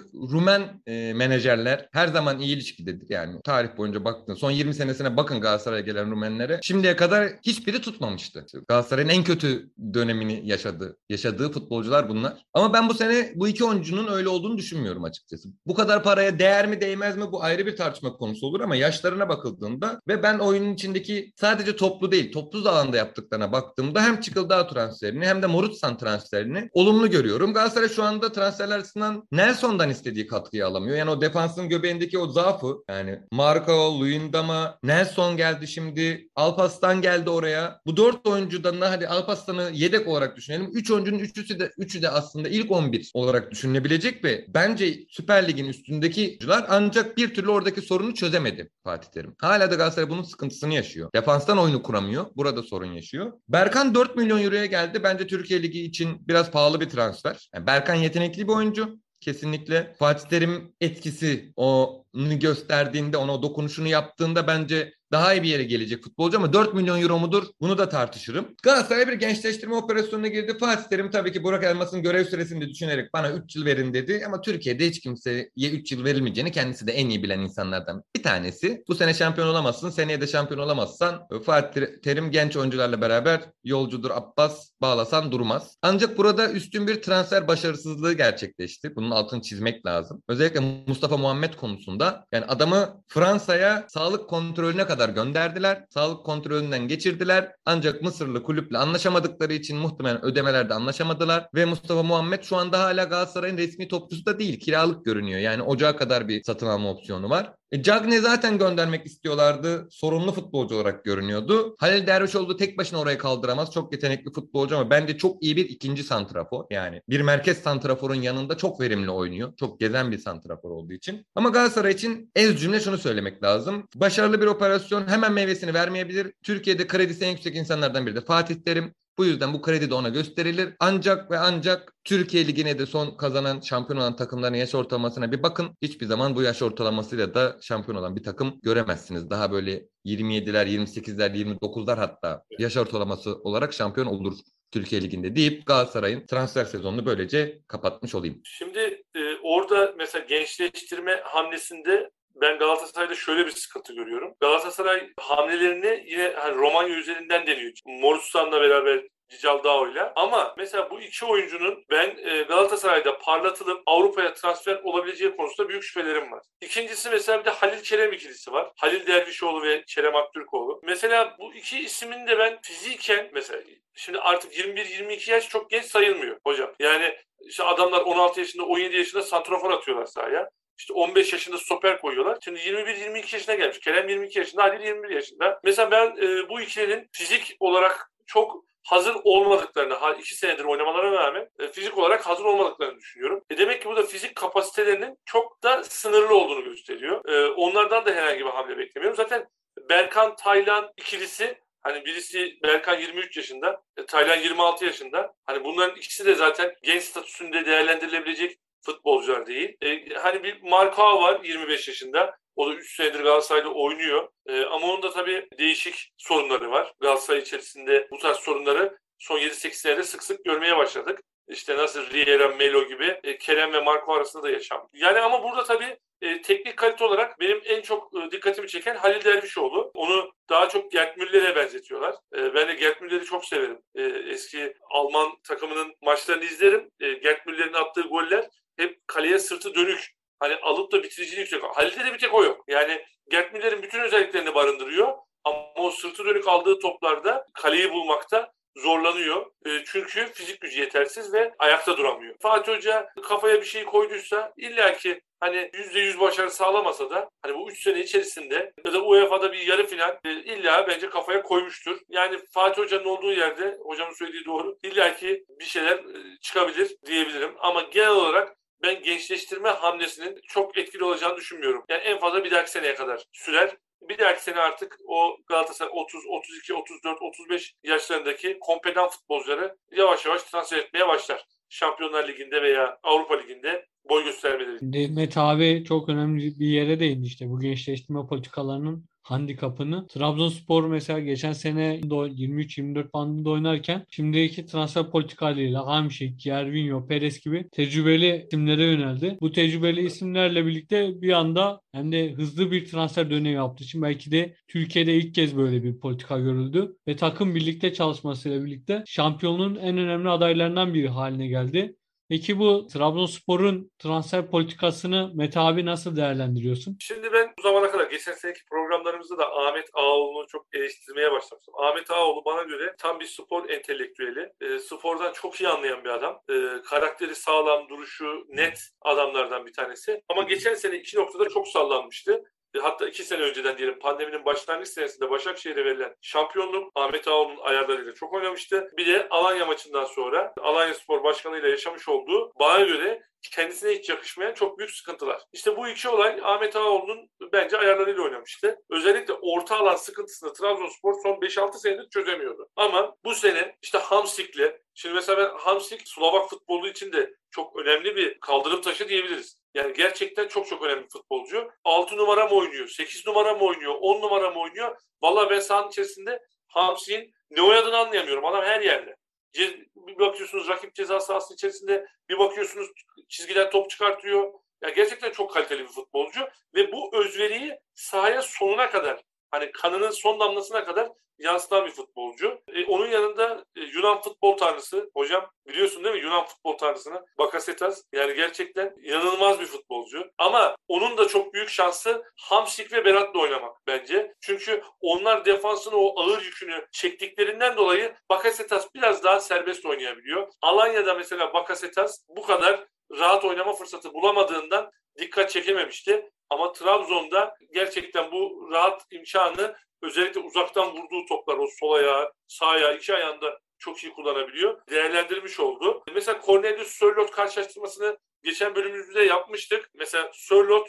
Rumen 0.53 0.83
e, 0.87 1.13
menajerler 1.13 1.89
her 1.93 2.09
zaman 2.09 2.39
iyi 2.39 2.57
ilişkidedir. 2.57 3.07
Yani 3.11 3.41
tarih 3.45 3.77
boyunca 3.77 4.05
baktın. 4.05 4.35
Son 4.35 4.51
20 4.51 4.75
senesine 4.75 5.17
bakın 5.17 5.41
Galatasaray'a 5.41 5.81
gelen 5.81 6.11
Rumenlere. 6.11 6.61
Şimdiye 6.63 6.97
kadar 6.97 7.29
hiçbiri 7.43 7.81
tutmamıştı. 7.81 8.47
Galatasaray'ın 8.69 9.09
en 9.09 9.25
kötü 9.25 9.71
dönemini 9.95 10.43
yaşadı. 10.45 10.97
Yaşadığı 11.09 11.53
futbolcular 11.53 12.09
bunlar. 12.09 12.45
Ama 12.55 12.73
ben 12.73 12.89
bu 12.89 12.95
sene 12.95 13.33
bu 13.35 13.49
iki 13.49 13.65
oyuncunun 13.65 14.13
öyle 14.13 14.29
olduğunu 14.29 14.59
düşünmüyorum 14.59 15.05
açıkçası. 15.05 15.49
Bu 15.67 15.75
kadar 15.75 16.03
paraya 16.03 16.39
değer 16.39 16.67
mi 16.67 16.81
değmez 16.81 17.17
mi 17.17 17.33
bu 17.33 17.43
ayrı 17.43 17.67
bir 17.67 17.77
tartışma 17.77 18.13
konusu 18.13 18.47
olur 18.47 18.61
ama 18.61 18.77
yaşlarına 18.77 19.29
bakıldığında 19.29 20.01
ve 20.09 20.23
ben 20.23 20.39
oyunun 20.39 20.75
içindeki 20.75 21.33
sadece 21.37 21.77
toplu 21.77 22.13
değil, 22.13 22.33
toplu 22.33 22.69
alanda 22.69 22.97
yaptıklarına 22.97 23.53
baktığımda 23.53 24.03
hem 24.03 24.21
Çıkıldağ 24.21 24.67
transferini 24.67 25.27
hem 25.27 25.43
de 25.43 25.47
Morutsan 25.47 25.99
transferini 25.99 26.71
olumlu 26.73 27.11
görüyorum. 27.11 27.55
Galatasaray 27.55 27.89
şu 27.89 28.03
anda 28.03 28.33
transferler 28.33 28.79
açısından 28.79 29.29
Nelson'dan 29.33 29.91
istediği 29.91 30.27
katkıyı 30.43 30.67
alamıyor. 30.67 30.97
Yani 30.97 31.11
o 31.11 31.21
defansın 31.21 31.69
göbeğindeki 31.69 32.19
o 32.19 32.29
zaafı 32.29 32.85
yani 32.91 33.19
Marco, 33.33 34.01
Luyendama, 34.01 34.79
Nelson 34.83 35.37
geldi 35.37 35.69
şimdi, 35.69 36.29
Alpaslan 36.37 37.03
geldi 37.03 37.31
oraya. 37.31 37.81
Bu 37.87 37.97
dört 37.97 38.27
oyuncudan 38.27 38.81
da 38.81 38.91
hadi 38.91 39.09
Alpaslan'ı 39.09 39.71
yedek 39.73 40.09
olarak 40.09 40.37
düşünelim. 40.37 40.71
Üç 40.75 40.91
oyuncunun 40.91 41.19
üçüsü 41.19 41.61
de 41.61 41.73
üçü 41.79 42.03
de 42.03 42.11
aslında 42.11 42.49
ilk 42.49 42.71
11 42.71 43.11
olarak 43.15 43.51
düşünülebilecek 43.51 44.25
ve 44.25 44.45
bence 44.49 45.07
Süper 45.09 45.49
Lig'in 45.49 45.69
üstündeki 45.69 46.23
oyuncular 46.31 46.67
ancak 46.69 47.17
bir 47.17 47.35
türlü 47.35 47.51
oradaki 47.51 47.81
sorunu 47.81 48.15
çözemedi 48.15 48.71
Fatih 48.85 49.09
Terim. 49.09 49.35
Hala 49.41 49.71
da 49.71 49.75
Galatasaray 49.75 50.11
bunun 50.11 50.23
sıkıntısını 50.23 50.75
yaşıyor. 50.75 51.11
Defanstan 51.15 51.59
oyunu 51.59 51.83
kuramıyor. 51.83 52.27
Burada 52.37 52.63
sorun 52.63 52.93
yaşıyor. 52.93 53.33
Berkan 53.49 53.95
4 53.95 54.17
milyon 54.17 54.43
euroya 54.43 54.67
geldi. 54.67 55.03
Bence 55.03 55.27
Türkiye 55.27 55.63
Ligi 55.63 55.85
için 55.85 56.29
biraz 56.29 56.51
pahalı 56.51 56.81
bir 56.81 56.89
transfer. 56.89 57.51
Yani 57.55 57.67
Berkan 57.67 57.95
yetenekli 57.95 58.49
bir 58.49 58.53
oyuncu 58.53 59.02
kesinlikle. 59.23 59.95
Fatih 59.99 60.29
Terim 60.29 60.73
etkisi 60.81 61.53
onu 61.57 62.05
gösterdiğinde, 62.15 63.17
ona 63.17 63.43
dokunuşunu 63.43 63.89
yaptığında 63.89 64.47
bence 64.47 64.93
daha 65.13 65.35
iyi 65.35 65.43
bir 65.43 65.49
yere 65.49 65.65
gelecek 65.65 66.03
futbolcu 66.03 66.39
ama 66.39 66.53
4 66.53 66.75
milyon 66.75 67.03
euro 67.03 67.19
mudur? 67.19 67.45
Bunu 67.61 67.79
da 67.79 67.89
tartışırım. 67.89 68.49
Galatasaray 68.63 69.09
bir 69.09 69.13
gençleştirme 69.13 69.75
operasyonuna 69.75 70.29
girdi. 70.29 70.59
Fatih 70.59 70.89
Terim 70.91 71.11
tabii 71.11 71.33
ki 71.33 71.43
Burak 71.43 71.65
Elmas'ın 71.65 72.03
görev 72.03 72.25
süresini 72.25 72.69
düşünerek 72.69 73.15
bana 73.15 73.31
3 73.31 73.57
yıl 73.57 73.65
verin 73.65 73.95
dedi. 73.95 74.23
Ama 74.27 74.41
Türkiye'de 74.41 74.89
hiç 74.89 75.01
kimseye 75.01 75.51
3 75.57 75.93
yıl 75.93 76.05
verilmeyeceğini 76.05 76.53
kendisi 76.53 76.87
de 76.87 76.93
en 76.93 77.09
iyi 77.09 77.23
bilen 77.23 77.41
insanlardan 77.41 78.03
bir 78.17 78.23
tanesi. 78.23 78.85
Bu 78.89 78.95
sene 78.95 79.15
şampiyon 79.15 79.49
olamazsın, 79.49 79.91
seneye 79.91 80.21
de 80.21 80.27
şampiyon 80.27 80.61
olamazsan 80.61 81.29
Fatih 81.45 81.83
Terim 82.05 82.31
genç 82.31 82.57
oyuncularla 82.57 83.01
beraber 83.01 83.41
yolcudur 83.65 84.11
Abbas 84.11 84.71
bağlasan 84.81 85.33
durmaz. 85.33 85.77
Ancak 85.83 86.19
burada 86.19 86.53
üstün 86.53 86.87
bir 86.87 87.03
transfer 87.03 87.49
başarısızlığı 87.49 88.13
gerçekleşti. 88.13 88.97
Bunun 88.97 89.11
altını 89.11 89.43
çizmek 89.43 89.87
lazım. 89.87 90.23
Özellikle 90.29 90.85
Mustafa 90.87 91.17
Muhammed 91.17 91.55
konusunda 91.55 92.02
yani 92.33 92.45
adamı 92.45 93.03
Fransa'ya 93.09 93.85
sağlık 93.89 94.29
kontrolüne 94.29 94.87
kadar 94.87 95.09
gönderdiler. 95.09 95.85
Sağlık 95.91 96.27
kontrolünden 96.27 96.89
geçirdiler. 96.89 97.53
Ancak 97.67 98.03
Mısırlı 98.03 98.43
kulüple 98.43 98.79
anlaşamadıkları 98.79 99.53
için 99.53 99.77
muhtemelen 99.77 100.25
ödemelerde 100.25 100.75
anlaşamadılar. 100.75 101.49
Ve 101.55 101.65
Mustafa 101.65 102.03
Muhammed 102.03 102.43
şu 102.43 102.57
anda 102.57 102.81
hala 102.81 103.05
Galatasaray'ın 103.05 103.59
resmi 103.59 103.89
topçusu 103.89 104.27
da 104.27 104.39
değil. 104.39 104.61
Kiralık 104.61 105.05
görünüyor. 105.05 105.41
Yani 105.41 105.63
ocağa 105.63 105.97
kadar 105.97 106.29
bir 106.29 106.43
satın 106.43 106.67
alma 106.67 106.91
opsiyonu 106.91 107.31
var. 107.31 107.53
E, 107.73 107.83
Cagne 107.83 108.21
zaten 108.21 108.59
göndermek 108.59 109.07
istiyorlardı. 109.07 109.89
Sorunlu 109.91 110.33
futbolcu 110.33 110.75
olarak 110.75 111.05
görünüyordu. 111.05 111.77
Halil 111.79 112.07
Dervişoğlu 112.07 112.57
tek 112.57 112.79
başına 112.79 113.01
orayı 113.01 113.19
kaldıramaz. 113.19 113.73
Çok 113.73 113.93
yetenekli 113.93 114.33
futbolcu 114.33 114.77
ama 114.77 114.91
bence 114.91 115.19
çok 115.19 115.43
iyi 115.43 115.57
bir 115.57 115.65
ikinci 115.65 116.05
santrafor. 116.05 116.65
Yani 116.71 117.03
bir 117.09 117.21
merkez 117.21 117.59
santraforun 117.59 118.15
yanında 118.15 118.57
çok 118.57 118.81
verimli 118.81 119.11
oynuyor. 119.11 119.53
Çok 119.57 119.81
gezen 119.81 120.11
bir 120.13 120.19
santrafor 120.19 120.71
olduğu 120.71 120.93
için. 120.93 121.27
Ama 121.35 121.49
Galatasaray 121.49 121.93
için 121.93 122.31
ez 122.37 122.61
cümle 122.61 122.81
şunu 122.81 122.99
söylemek 122.99 123.43
lazım. 123.43 123.89
Başarılı 123.95 124.41
bir 124.41 124.47
operasyon 124.47 125.09
hemen 125.09 125.33
meyvesini 125.33 125.75
vermeyebilir. 125.75 126.33
Türkiye'de 126.43 126.87
kredisi 126.87 127.25
en 127.25 127.31
yüksek 127.31 127.57
insanlardan 127.57 128.07
biri 128.07 128.17
de 128.17 128.21
Fatih 128.21 128.55
Terim. 128.55 128.95
Bu 129.19 129.25
yüzden 129.25 129.53
bu 129.53 129.63
kredi 129.63 129.91
de 129.91 129.95
ona 129.95 130.09
gösterilir. 130.09 130.75
Ancak 130.81 131.31
ve 131.31 131.39
ancak 131.39 131.95
Türkiye 132.05 132.47
Ligi'ne 132.47 132.79
de 132.79 132.87
son 132.87 133.17
kazanan 133.17 133.61
şampiyon 133.61 134.01
olan 134.01 134.17
takımların 134.17 134.55
yaş 134.55 134.75
ortalamasına 134.75 135.33
bir 135.33 135.43
bakın. 135.43 135.77
Hiçbir 135.83 136.07
zaman 136.07 136.37
bu 136.37 136.43
yaş 136.43 136.63
ortalamasıyla 136.63 137.35
da 137.35 137.59
şampiyon 137.61 137.99
olan 137.99 138.17
bir 138.17 138.23
takım 138.23 138.61
göremezsiniz. 138.63 139.31
Daha 139.31 139.53
böyle 139.53 139.85
27'ler, 140.07 140.67
28'ler, 140.67 141.37
29'lar 141.37 141.97
hatta 141.97 142.45
yaş 142.59 142.77
ortalaması 142.77 143.35
olarak 143.35 143.73
şampiyon 143.73 144.07
olur 144.07 144.35
Türkiye 144.71 145.03
Ligi'nde 145.03 145.37
deyip 145.37 145.67
Galatasaray'ın 145.67 146.27
transfer 146.27 146.65
sezonunu 146.65 147.07
böylece 147.07 147.59
kapatmış 147.69 148.15
olayım. 148.15 148.41
Şimdi 148.45 149.03
e, 149.15 149.21
orada 149.43 149.95
mesela 149.99 150.25
gençleştirme 150.25 151.21
hamlesinde 151.25 152.11
ben 152.35 152.59
Galatasaray'da 152.59 153.15
şöyle 153.15 153.47
bir 153.47 153.51
sıkıntı 153.51 153.95
görüyorum. 153.95 154.35
Galatasaray 154.41 155.11
hamlelerini 155.21 156.05
yine 156.07 156.33
hani 156.37 156.55
Romanya 156.55 156.95
üzerinden 156.95 157.47
deniyor. 157.47 157.73
Morustan'la 157.87 158.61
beraber 158.61 159.03
Cicaldao'yla. 159.33 160.13
Ama 160.17 160.55
mesela 160.59 160.91
bu 160.91 161.01
iki 161.01 161.25
oyuncunun 161.25 161.85
ben 161.91 162.17
e, 162.19 162.43
Galatasaray'da 162.43 163.19
parlatılıp 163.19 163.83
Avrupa'ya 163.87 164.35
transfer 164.35 164.81
olabileceği 164.83 165.37
konusunda 165.37 165.69
büyük 165.69 165.83
şüphelerim 165.83 166.33
var. 166.33 166.43
İkincisi 166.61 167.11
mesela 167.11 167.41
bir 167.41 167.45
de 167.45 167.51
Halil 167.51 167.83
Kerem 167.83 168.13
ikilisi 168.13 168.53
var. 168.53 168.73
Halil 168.77 169.07
Dervişoğlu 169.07 169.63
ve 169.63 169.85
Kerem 169.85 170.17
Aktürkoğlu. 170.17 170.81
Mesela 170.83 171.37
bu 171.39 171.55
iki 171.55 171.81
ismin 171.81 172.27
de 172.27 172.39
ben 172.39 172.59
fiziken 172.63 173.31
mesela 173.33 173.63
şimdi 173.95 174.19
artık 174.19 174.59
21-22 174.59 175.31
yaş 175.31 175.49
çok 175.49 175.71
genç 175.71 175.85
sayılmıyor 175.85 176.39
hocam. 176.45 176.73
Yani 176.79 177.17
işte 177.41 177.65
adamlar 177.65 178.01
16 178.01 178.41
yaşında 178.41 178.65
17 178.65 178.97
yaşında 178.97 179.23
santrafor 179.23 179.71
atıyorlar 179.71 180.07
sahaya. 180.07 180.49
İşte 180.79 180.93
15 180.93 181.33
yaşında 181.33 181.59
stoper 181.59 182.01
koyuyorlar. 182.01 182.39
Şimdi 182.45 182.61
21-22 182.61 183.35
yaşına 183.35 183.55
gelmiş. 183.55 183.81
Kerem 183.81 184.09
22 184.09 184.39
yaşında, 184.39 184.63
Halil 184.63 184.85
21 184.85 185.11
yaşında. 185.11 185.61
Mesela 185.65 185.91
ben 185.91 186.17
e, 186.23 186.49
bu 186.49 186.61
ikilinin 186.61 187.09
fizik 187.13 187.57
olarak 187.61 188.11
çok 188.27 188.65
hazır 188.83 189.17
olmadıklarını, 189.25 190.19
iki 190.21 190.35
senedir 190.35 190.65
oynamalarına 190.65 191.13
rağmen 191.13 191.49
e, 191.59 191.69
fizik 191.69 191.99
olarak 191.99 192.27
hazır 192.27 192.45
olmadıklarını 192.45 192.99
düşünüyorum. 192.99 193.45
E 193.51 193.59
demek 193.59 193.83
ki 193.83 193.89
bu 193.89 193.97
da 193.97 194.03
fizik 194.03 194.37
kapasitelerinin 194.37 195.19
çok 195.25 195.63
da 195.63 195.85
sınırlı 195.85 196.37
olduğunu 196.37 196.65
gösteriyor. 196.65 197.29
E, 197.29 197.47
onlardan 197.47 198.07
da 198.07 198.11
herhangi 198.11 198.45
bir 198.45 198.51
hamle 198.51 198.79
beklemiyorum. 198.79 199.17
Zaten 199.17 199.47
Berkan 199.89 200.37
Taylan 200.37 200.93
ikilisi 200.97 201.63
Hani 201.83 202.05
birisi 202.05 202.59
Berkan 202.63 202.99
23 202.99 203.37
yaşında, 203.37 203.83
e, 203.97 204.07
Taylan 204.07 204.37
26 204.37 204.85
yaşında. 204.85 205.35
Hani 205.45 205.65
bunların 205.65 205.97
ikisi 205.97 206.27
de 206.27 206.35
zaten 206.35 206.75
genç 206.83 207.03
statüsünde 207.03 207.67
değerlendirilebilecek 207.67 208.59
futbolcular 208.83 209.47
değil. 209.47 209.77
E, 209.83 210.15
hani 210.15 210.43
bir 210.43 210.63
Marka 210.63 211.23
var 211.23 211.41
25 211.45 211.89
yaşında. 211.89 212.37
O 212.57 212.69
da 212.69 212.75
3 212.75 212.97
senedir 212.97 213.21
Galatasaray'da 213.21 213.73
oynuyor. 213.73 214.29
E, 214.47 214.65
ama 214.65 214.87
onun 214.87 215.03
da 215.03 215.11
tabii 215.11 215.49
değişik 215.59 216.13
sorunları 216.17 216.71
var. 216.71 216.93
Galatasaray 217.01 217.41
içerisinde 217.41 218.09
bu 218.11 218.19
tarz 218.19 218.37
sorunları 218.37 218.99
son 219.19 219.39
7-8 219.39 219.73
senede 219.73 220.03
sık 220.03 220.23
sık 220.23 220.45
görmeye 220.45 220.77
başladık. 220.77 221.21
İşte 221.49 221.77
nasıl 221.77 222.11
Riera, 222.11 222.49
Melo 222.49 222.89
gibi 222.89 223.21
e, 223.25 223.39
Kerem 223.39 223.73
ve 223.73 223.81
Marco 223.81 224.13
arasında 224.13 224.43
da 224.43 224.51
yaşam. 224.51 224.89
Yani 224.93 225.21
ama 225.21 225.43
burada 225.43 225.65
tabii 225.65 225.99
e, 226.23 226.43
teknik 226.43 226.77
kalite 226.77 227.05
olarak 227.05 227.41
benim 227.41 227.61
en 227.65 227.83
çok 227.83 228.15
e, 228.17 228.31
dikkatimi 228.31 228.69
çeken 228.69 228.97
Halil 228.97 229.25
Dervişoğlu. 229.25 229.91
Onu 229.95 230.33
daha 230.49 230.69
çok 230.69 230.93
Gert 230.93 231.17
Müller'e 231.17 231.57
benzetiyorlar. 231.57 232.15
E, 232.37 232.55
ben 232.55 232.69
de 232.69 232.75
Gert 232.75 233.01
Müller'i 233.01 233.25
çok 233.25 233.45
severim. 233.45 233.79
E, 233.95 234.03
eski 234.03 234.75
Alman 234.91 235.33
takımının 235.49 235.95
maçlarını 236.03 236.45
izlerim. 236.45 236.91
E, 237.01 237.13
Gert 237.13 237.47
Müller'in 237.47 237.73
attığı 237.73 238.03
goller 238.03 238.49
hep 238.77 238.99
kaleye 239.07 239.39
sırtı 239.39 239.75
dönük. 239.75 240.13
Hani 240.41 240.57
alıp 240.57 240.93
da 240.93 241.03
bitiriciliği 241.03 241.41
yüksek. 241.41 241.63
Halil'de 241.63 242.05
de 242.05 242.13
bir 242.15 242.19
tek 242.19 242.35
o 242.35 242.45
yok. 242.45 242.65
Yani 242.69 243.05
Gert 243.31 243.53
Müller'in 243.53 243.83
bütün 243.83 244.01
özelliklerini 244.01 244.55
barındırıyor. 244.55 245.19
Ama 245.45 245.59
o 245.77 245.91
sırtı 245.91 246.25
dönük 246.25 246.49
aldığı 246.49 246.79
toplarda 246.79 247.47
kaleyi 247.55 247.93
bulmakta 247.93 248.53
zorlanıyor. 248.77 249.47
E, 249.67 249.71
çünkü 249.85 250.33
fizik 250.33 250.61
gücü 250.61 250.81
yetersiz 250.81 251.33
ve 251.33 251.55
ayakta 251.59 251.97
duramıyor. 251.97 252.35
Fatih 252.41 252.77
Hoca 252.77 253.09
kafaya 253.23 253.61
bir 253.61 253.67
şey 253.67 253.85
koyduysa 253.85 254.53
illaki 254.57 255.21
hani 255.41 255.57
%100 255.57 256.21
başarı 256.21 256.51
sağlamasa 256.51 257.11
da 257.11 257.31
hani 257.43 257.55
bu 257.55 257.71
3 257.71 257.83
sene 257.83 258.01
içerisinde 258.01 258.73
ya 258.85 258.93
da 258.93 259.03
UEFA'da 259.03 259.53
bir 259.53 259.67
yarı 259.67 259.87
final 259.87 260.19
e, 260.25 260.31
illa 260.31 260.89
bence 260.89 261.11
kafaya 261.11 261.43
koymuştur. 261.43 262.01
Yani 262.09 262.39
Fatih 262.51 262.83
Hoca'nın 262.83 263.05
olduğu 263.05 263.33
yerde 263.33 263.79
hocamın 263.83 264.15
söylediği 264.15 264.45
doğru 264.45 264.79
illaki 264.83 265.45
bir 265.61 265.65
şeyler 265.65 265.97
e, 265.97 266.39
çıkabilir 266.41 266.97
diyebilirim. 267.07 267.55
Ama 267.59 267.83
genel 267.83 268.11
olarak 268.11 268.57
ben 268.83 269.03
gençleştirme 269.03 269.69
hamlesinin 269.69 270.41
çok 270.49 270.79
etkili 270.79 271.05
olacağını 271.05 271.37
düşünmüyorum. 271.37 271.85
Yani 271.89 272.03
en 272.03 272.19
fazla 272.19 272.45
bir 272.45 272.51
dahaki 272.51 272.71
seneye 272.71 272.95
kadar 272.95 273.25
sürer. 273.33 273.77
Bir 274.09 274.19
dahaki 274.19 274.43
sene 274.43 274.61
artık 274.61 274.99
o 275.07 275.37
Galatasaray 275.47 275.93
30, 275.95 276.27
32, 276.27 276.75
34, 276.75 277.23
35 277.23 277.75
yaşlarındaki 277.85 278.59
kompedan 278.61 279.09
futbolcuları 279.09 279.77
yavaş 279.97 280.27
yavaş 280.27 280.43
transfer 280.43 280.79
etmeye 280.79 281.09
başlar. 281.09 281.45
Şampiyonlar 281.69 282.29
Ligi'nde 282.29 282.63
veya 282.63 282.99
Avrupa 283.03 283.41
Ligi'nde 283.41 283.87
boy 284.09 284.25
göstermeleri. 284.25 284.79
Mehmet 284.83 285.37
abi 285.37 285.85
çok 285.89 286.09
önemli 286.09 286.59
bir 286.59 286.67
yere 286.67 287.01
değindi 287.01 287.27
işte 287.27 287.49
bu 287.49 287.61
gençleştirme 287.61 288.27
politikalarının 288.27 289.05
handikapını. 289.23 290.07
Trabzonspor 290.07 290.85
mesela 290.87 291.21
geçen 291.21 291.53
sene 291.53 292.01
23-24 292.01 293.13
bandında 293.13 293.51
oynarken 293.51 294.07
şimdiki 294.11 294.67
transfer 294.67 295.11
politikalarıyla 295.11 295.87
Hamşik, 295.87 296.41
Gervinho, 296.41 297.07
Perez 297.07 297.41
gibi 297.41 297.69
tecrübeli 297.73 298.47
isimlere 298.47 298.85
yöneldi. 298.85 299.39
Bu 299.41 299.53
tecrübeli 299.53 300.07
isimlerle 300.07 300.67
birlikte 300.67 301.23
bir 301.23 301.33
anda 301.33 301.81
hem 301.93 302.13
de 302.13 302.33
hızlı 302.33 302.71
bir 302.71 302.87
transfer 302.87 303.31
dönemi 303.31 303.55
yaptığı 303.55 303.85
için 303.85 304.03
belki 304.03 304.31
de 304.31 304.55
Türkiye'de 304.69 305.15
ilk 305.15 305.35
kez 305.35 305.57
böyle 305.57 305.83
bir 305.83 305.99
politika 305.99 306.39
görüldü 306.39 306.97
ve 307.09 307.17
takım 307.17 307.55
birlikte 307.55 307.93
çalışmasıyla 307.93 308.65
birlikte 308.65 309.03
şampiyonluğun 309.07 309.77
en 309.77 309.99
önemli 309.99 310.29
adaylarından 310.29 310.95
biri 310.95 311.09
haline 311.09 311.47
geldi. 311.47 311.97
Peki 312.33 312.59
bu 312.59 312.87
Trabzonspor'un 312.87 313.91
transfer 313.99 314.51
politikasını 314.51 315.31
Mete 315.35 315.61
abi 315.61 315.87
nasıl 315.87 316.17
değerlendiriyorsun? 316.17 316.97
Şimdi 317.01 317.33
ben 317.33 317.53
bu 317.59 317.63
zamana 317.63 317.91
kadar 317.91 318.11
geçen 318.11 318.33
seneki 318.33 318.61
programlarımızda 318.71 319.39
da 319.39 319.57
Ahmet 319.57 319.89
Ağoğlu'nu 319.95 320.47
çok 320.47 320.67
eleştirmeye 320.75 321.33
başlamıştım. 321.33 321.75
Ahmet 321.79 322.11
Ağoğlu 322.11 322.45
bana 322.45 322.63
göre 322.63 322.95
tam 322.99 323.21
bir 323.21 323.27
spor 323.27 323.71
entelektüeli. 323.71 324.53
E, 324.61 324.79
spordan 324.79 325.33
çok 325.33 325.61
iyi 325.61 325.69
anlayan 325.69 326.05
bir 326.05 326.09
adam. 326.09 326.41
E, 326.51 326.83
karakteri 326.83 327.35
sağlam, 327.35 327.89
duruşu 327.89 328.45
net 328.49 328.79
adamlardan 329.01 329.67
bir 329.67 329.73
tanesi. 329.73 330.23
Ama 330.29 330.43
geçen 330.43 330.75
sene 330.75 330.97
iki 330.97 331.17
noktada 331.17 331.49
çok 331.49 331.69
sallanmıştı 331.69 332.43
hatta 332.79 333.09
iki 333.09 333.25
sene 333.25 333.43
önceden 333.43 333.79
diyelim 333.79 333.99
pandeminin 333.99 334.45
başlangıç 334.45 334.89
senesinde 334.89 335.31
Başakşehir'e 335.31 335.85
verilen 335.85 336.15
şampiyonluk 336.21 336.93
Ahmet 336.95 337.29
Ağoğlu'nun 337.29 337.61
ayarlarıyla 337.63 338.15
çok 338.15 338.33
oynamıştı. 338.33 338.91
Bir 338.97 339.07
de 339.07 339.29
Alanya 339.31 339.67
maçından 339.67 340.05
sonra 340.05 340.53
Alanya 340.61 340.95
Spor 340.95 341.25
Başkanı 341.25 341.59
ile 341.59 341.71
yaşamış 341.71 342.09
olduğu 342.09 342.53
bana 342.59 342.81
göre 342.85 343.23
kendisine 343.51 343.93
hiç 343.93 344.09
yakışmayan 344.09 344.55
çok 344.55 344.79
büyük 344.79 344.91
sıkıntılar. 344.91 345.43
İşte 345.53 345.77
bu 345.77 345.89
iki 345.89 346.09
olay 346.09 346.41
Ahmet 346.43 346.77
Ağaoğlu'nun 346.77 347.31
bence 347.53 347.79
ayarlarıyla 347.79 348.23
oynamıştı. 348.23 348.77
Özellikle 348.91 349.33
orta 349.33 349.77
alan 349.77 349.97
sıkıntısını 349.97 350.53
Trabzonspor 350.53 351.15
son 351.23 351.33
5-6 351.33 351.79
senedir 351.79 352.09
çözemiyordu. 352.09 352.69
Ama 352.77 353.15
bu 353.25 353.35
sene 353.35 353.77
işte 353.83 353.99
Hamsik'le, 353.99 354.73
şimdi 354.95 355.15
mesela 355.15 355.39
ben 355.39 355.59
Hamsik 355.59 356.09
Slovak 356.09 356.51
futbolu 356.51 356.89
için 356.89 357.13
de 357.13 357.35
çok 357.51 357.77
önemli 357.77 358.17
bir 358.17 358.41
kaldırım 358.41 358.81
taşı 358.81 359.09
diyebiliriz. 359.09 359.62
Yani 359.75 359.93
gerçekten 359.93 360.49
çok 360.49 360.67
çok 360.67 360.83
önemli 360.83 361.09
futbolcu. 361.09 361.71
6 361.85 362.17
numara 362.17 362.47
mı 362.47 362.55
oynuyor, 362.55 362.89
8 362.89 363.27
numara 363.27 363.55
mı 363.55 363.65
oynuyor, 363.65 363.95
10 364.01 364.21
numara 364.21 364.51
mı 364.51 364.61
oynuyor? 364.61 364.97
Vallahi 365.23 365.51
ben 365.51 365.61
sahanın 365.61 365.89
içerisinde 365.89 366.43
Hamsik'in 366.67 367.35
ne 367.51 367.63
oynadığını 367.63 367.97
anlayamıyorum. 367.97 368.45
Adam 368.45 368.65
her 368.65 368.81
yerde. 368.81 369.17
Bir 369.55 369.87
bakıyorsunuz 370.19 370.69
rakip 370.69 370.95
ceza 370.95 371.21
sahası 371.21 371.55
içerisinde 371.55 372.07
bir 372.29 372.39
bakıyorsunuz 372.39 372.89
çizgiden 373.29 373.71
top 373.71 373.91
çıkartıyor. 373.91 374.53
Ya 374.83 374.89
gerçekten 374.89 375.31
çok 375.31 375.55
kaliteli 375.55 375.83
bir 375.83 375.89
futbolcu 375.89 376.49
ve 376.75 376.93
bu 376.93 377.17
özveriyi 377.17 377.79
sahaya 377.95 378.43
sonuna 378.43 378.91
kadar 378.91 379.21
hani 379.53 379.73
kanının 379.73 380.11
son 380.11 380.41
damlasına 380.41 380.85
kadar 380.85 381.09
yansıtan 381.39 381.87
bir 381.87 381.91
futbolcu. 381.91 382.61
E, 382.69 382.85
onun 382.85 383.07
yanında 383.07 383.65
e, 383.77 383.81
Yunan 383.81 384.21
futbol 384.21 384.57
tanrısı 384.57 385.11
hocam 385.15 385.51
biliyorsun 385.67 386.05
değil 386.05 386.15
mi 386.15 386.21
Yunan 386.21 386.47
futbol 386.47 386.79
tanrısını 386.79 387.27
Bakasetas 387.39 388.03
yani 388.13 388.35
gerçekten 388.35 388.95
inanılmaz 389.03 389.61
bir 389.61 389.67
futbolcu. 389.67 390.31
Ama 390.39 390.77
onun 390.89 391.19
da 391.19 391.29
çok 391.29 391.55
büyük 391.55 391.69
şansı 391.69 392.25
Hamşik 392.37 392.93
ve 392.93 393.05
Berat'la 393.05 393.41
oynamak 393.41 393.77
bence. 393.87 394.35
Çünkü 394.41 394.83
onlar 395.01 395.45
defansın 395.45 395.93
o 395.95 396.21
ağır 396.21 396.43
yükünü 396.43 396.87
çektiklerinden 396.93 397.77
dolayı 397.77 398.15
Bakasetas 398.31 398.95
biraz 398.95 399.25
daha 399.25 399.41
serbest 399.41 399.87
oynayabiliyor. 399.87 400.49
Alanya'da 400.63 401.15
mesela 401.15 401.55
Bakasetas 401.55 402.19
bu 402.29 402.43
kadar 402.43 402.87
rahat 403.19 403.45
oynama 403.45 403.73
fırsatı 403.73 404.15
bulamadığından 404.15 404.91
dikkat 405.19 405.51
çekememişti. 405.51 406.31
Ama 406.53 406.73
Trabzon'da 406.73 407.57
gerçekten 407.75 408.33
bu 408.33 408.69
rahat 408.73 409.07
imkanı 409.11 409.77
özellikle 410.03 410.41
uzaktan 410.41 410.93
vurduğu 410.93 411.27
toplar 411.29 411.57
o 411.57 411.67
sol 411.81 411.93
ayağı, 411.93 412.33
sağ 412.49 412.67
ayağı, 412.67 412.97
iki 412.97 413.15
ayağında 413.15 413.61
çok 413.83 414.05
iyi 414.05 414.13
kullanabiliyor. 414.13 414.81
Değerlendirmiş 414.91 415.61
oldu. 415.61 416.03
Mesela 416.15 416.41
Cornelius 416.47 416.89
Sörloth 416.89 417.33
karşılaştırmasını 417.33 418.19
geçen 418.43 418.75
bölümümüzde 418.75 419.23
yapmıştık. 419.23 419.91
Mesela 419.95 420.31
Sörloth 420.35 420.89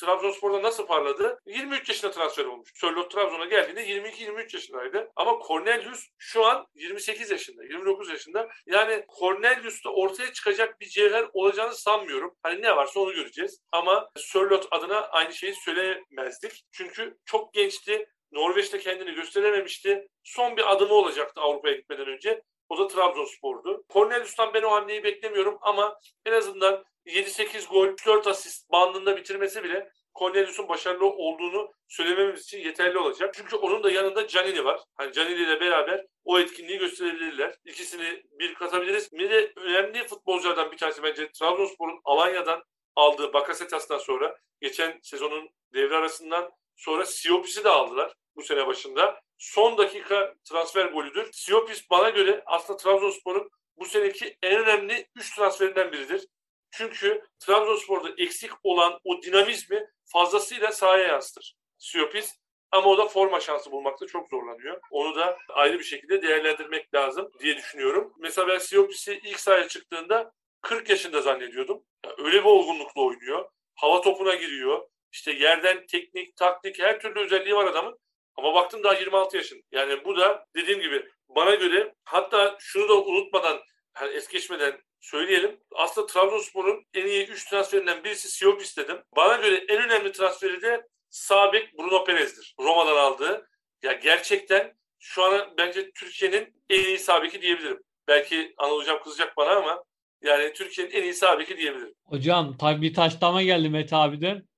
Trabzonspor'da 0.00 0.62
nasıl 0.62 0.86
parladı? 0.86 1.40
23 1.46 1.88
yaşında 1.88 2.10
transfer 2.10 2.44
olmuş. 2.44 2.70
Sörloth 2.74 3.14
Trabzon'a 3.14 3.44
geldiğinde 3.44 3.86
22-23 3.86 4.56
yaşındaydı. 4.56 5.10
Ama 5.16 5.38
Cornelius 5.48 6.06
şu 6.18 6.44
an 6.44 6.66
28 6.74 7.30
yaşında, 7.30 7.62
29 7.64 8.10
yaşında. 8.10 8.48
Yani 8.66 9.04
Cornelius'ta 9.18 9.90
ortaya 9.90 10.32
çıkacak 10.32 10.80
bir 10.80 10.86
cevher 10.86 11.26
olacağını 11.32 11.74
sanmıyorum. 11.74 12.34
Hani 12.42 12.62
ne 12.62 12.76
varsa 12.76 13.00
onu 13.00 13.14
göreceğiz. 13.14 13.60
Ama 13.72 14.10
Sörloth 14.16 14.66
adına 14.70 15.00
aynı 15.00 15.32
şeyi 15.32 15.54
söylemezdik. 15.54 16.64
Çünkü 16.72 17.16
çok 17.24 17.54
gençti. 17.54 18.06
Norveç'te 18.34 18.78
kendini 18.78 19.14
gösterememişti. 19.14 20.08
Son 20.22 20.56
bir 20.56 20.72
adımı 20.72 20.94
olacaktı 20.94 21.40
Avrupa'ya 21.40 21.76
gitmeden 21.76 22.06
önce. 22.06 22.42
O 22.68 22.78
da 22.78 22.86
Trabzonspor'du. 22.86 23.84
Cornelius'tan 23.92 24.54
ben 24.54 24.62
o 24.62 24.70
hamleyi 24.70 25.04
beklemiyorum 25.04 25.58
ama 25.60 25.98
en 26.26 26.32
azından 26.32 26.84
7-8 27.06 27.68
gol, 27.68 27.88
4 28.06 28.26
asist 28.26 28.70
bandında 28.70 29.16
bitirmesi 29.16 29.64
bile 29.64 29.90
Cornelius'un 30.18 30.68
başarılı 30.68 31.06
olduğunu 31.06 31.72
söylememiz 31.88 32.42
için 32.42 32.58
yeterli 32.58 32.98
olacak. 32.98 33.34
Çünkü 33.34 33.56
onun 33.56 33.82
da 33.82 33.90
yanında 33.90 34.28
Canini 34.28 34.64
var. 34.64 34.80
Hani 34.94 35.12
Canini 35.12 35.42
ile 35.42 35.60
beraber 35.60 36.06
o 36.24 36.38
etkinliği 36.38 36.78
gösterebilirler. 36.78 37.54
İkisini 37.64 38.22
bir 38.38 38.54
katabiliriz. 38.54 39.12
Bir 39.12 39.30
de 39.30 39.52
önemli 39.56 40.06
futbolculardan 40.06 40.72
bir 40.72 40.76
tanesi 40.76 41.02
bence 41.02 41.30
Trabzonspor'un 41.32 42.00
Alanya'dan 42.04 42.62
aldığı 42.96 43.32
Bakasetas'tan 43.32 43.98
sonra 43.98 44.36
geçen 44.60 44.98
sezonun 45.02 45.48
devre 45.74 45.96
arasından 45.96 46.50
sonra 46.76 47.04
Siopis'i 47.06 47.64
de 47.64 47.68
aldılar 47.68 48.14
bu 48.36 48.42
sene 48.42 48.66
başında. 48.66 49.20
Son 49.38 49.78
dakika 49.78 50.34
transfer 50.44 50.86
golüdür. 50.86 51.28
Siopis 51.32 51.90
bana 51.90 52.10
göre 52.10 52.42
aslında 52.46 52.76
Trabzonspor'un 52.76 53.50
bu 53.76 53.84
seneki 53.84 54.36
en 54.42 54.58
önemli 54.62 55.06
3 55.16 55.36
transferinden 55.36 55.92
biridir. 55.92 56.26
Çünkü 56.70 57.22
Trabzonspor'da 57.38 58.08
eksik 58.18 58.50
olan 58.62 59.00
o 59.04 59.22
dinamizmi 59.22 59.86
fazlasıyla 60.04 60.72
sahaya 60.72 61.06
yansıtır. 61.06 61.54
Siopis 61.78 62.34
ama 62.70 62.90
o 62.90 62.98
da 62.98 63.08
forma 63.08 63.40
şansı 63.40 63.70
bulmakta 63.70 64.06
çok 64.06 64.28
zorlanıyor. 64.28 64.80
Onu 64.90 65.16
da 65.16 65.38
ayrı 65.48 65.78
bir 65.78 65.84
şekilde 65.84 66.22
değerlendirmek 66.22 66.94
lazım 66.94 67.30
diye 67.40 67.56
düşünüyorum. 67.56 68.12
Mesela 68.18 68.48
ben 68.48 68.58
Siopis'i 68.58 69.20
ilk 69.24 69.40
sahaya 69.40 69.68
çıktığında 69.68 70.32
40 70.62 70.90
yaşında 70.90 71.20
zannediyordum. 71.20 71.84
Yani 72.04 72.14
öyle 72.18 72.38
bir 72.38 72.48
olgunlukla 72.48 73.02
oynuyor. 73.02 73.48
Hava 73.74 74.00
topuna 74.00 74.34
giriyor. 74.34 74.88
İşte 75.12 75.32
yerden 75.32 75.86
teknik, 75.86 76.36
taktik 76.36 76.78
her 76.78 77.00
türlü 77.00 77.20
özelliği 77.20 77.54
var 77.54 77.66
adamın. 77.66 77.98
Ama 78.36 78.54
baktım 78.54 78.84
daha 78.84 78.94
26 78.94 79.36
yaşında. 79.36 79.60
Yani 79.72 80.04
bu 80.04 80.16
da 80.16 80.46
dediğim 80.56 80.80
gibi 80.80 81.08
bana 81.28 81.54
göre 81.54 81.94
hatta 82.04 82.56
şunu 82.60 82.88
da 82.88 83.02
unutmadan 83.02 83.60
yani 84.00 84.14
es 84.14 84.28
geçmeden 84.28 84.80
söyleyelim. 85.00 85.60
Aslında 85.74 86.06
Trabzonspor'un 86.06 86.84
en 86.94 87.06
iyi 87.06 87.26
3 87.26 87.44
transferinden 87.50 88.04
birisi 88.04 88.28
Siopis 88.28 88.76
dedim. 88.76 88.96
Bana 89.16 89.36
göre 89.36 89.64
en 89.68 89.82
önemli 89.82 90.12
transferi 90.12 90.62
de 90.62 90.86
Sabek 91.10 91.78
Bruno 91.78 92.04
Perez'dir. 92.04 92.54
Roma'dan 92.60 92.96
aldığı. 92.96 93.48
Ya 93.82 93.92
gerçekten 93.92 94.76
şu 94.98 95.24
an 95.24 95.54
bence 95.58 95.90
Türkiye'nin 95.90 96.62
en 96.70 96.84
iyi 96.84 96.98
sabeki 96.98 97.42
diyebilirim. 97.42 97.82
Belki 98.08 98.54
Anıl 98.58 98.98
kızacak 99.04 99.36
bana 99.36 99.50
ama 99.50 99.84
yani 100.22 100.52
Türkiye'nin 100.52 100.92
en 100.92 101.02
iyi 101.02 101.14
sabeki 101.14 101.56
diyebilirim. 101.56 101.94
Hocam 102.04 102.56
tabii 102.56 102.82
bir 102.82 102.94
taşlama 102.94 103.42
geldi 103.42 103.68
Mete 103.68 103.96
abiden. 103.96 104.48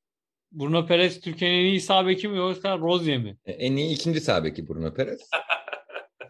Bruno 0.53 0.87
Perez 0.87 1.21
Türkiye'nin 1.21 1.57
en 1.57 1.65
iyi 1.65 1.81
sağ 1.81 2.07
mi 2.29 2.37
yoksa 2.37 2.79
Rozier 2.79 3.19
mi? 3.19 3.37
E, 3.47 3.53
en 3.53 3.77
iyi 3.77 3.95
ikinci 3.95 4.21
sağ 4.21 4.45
Bruno 4.69 4.95
Perez. 4.95 5.21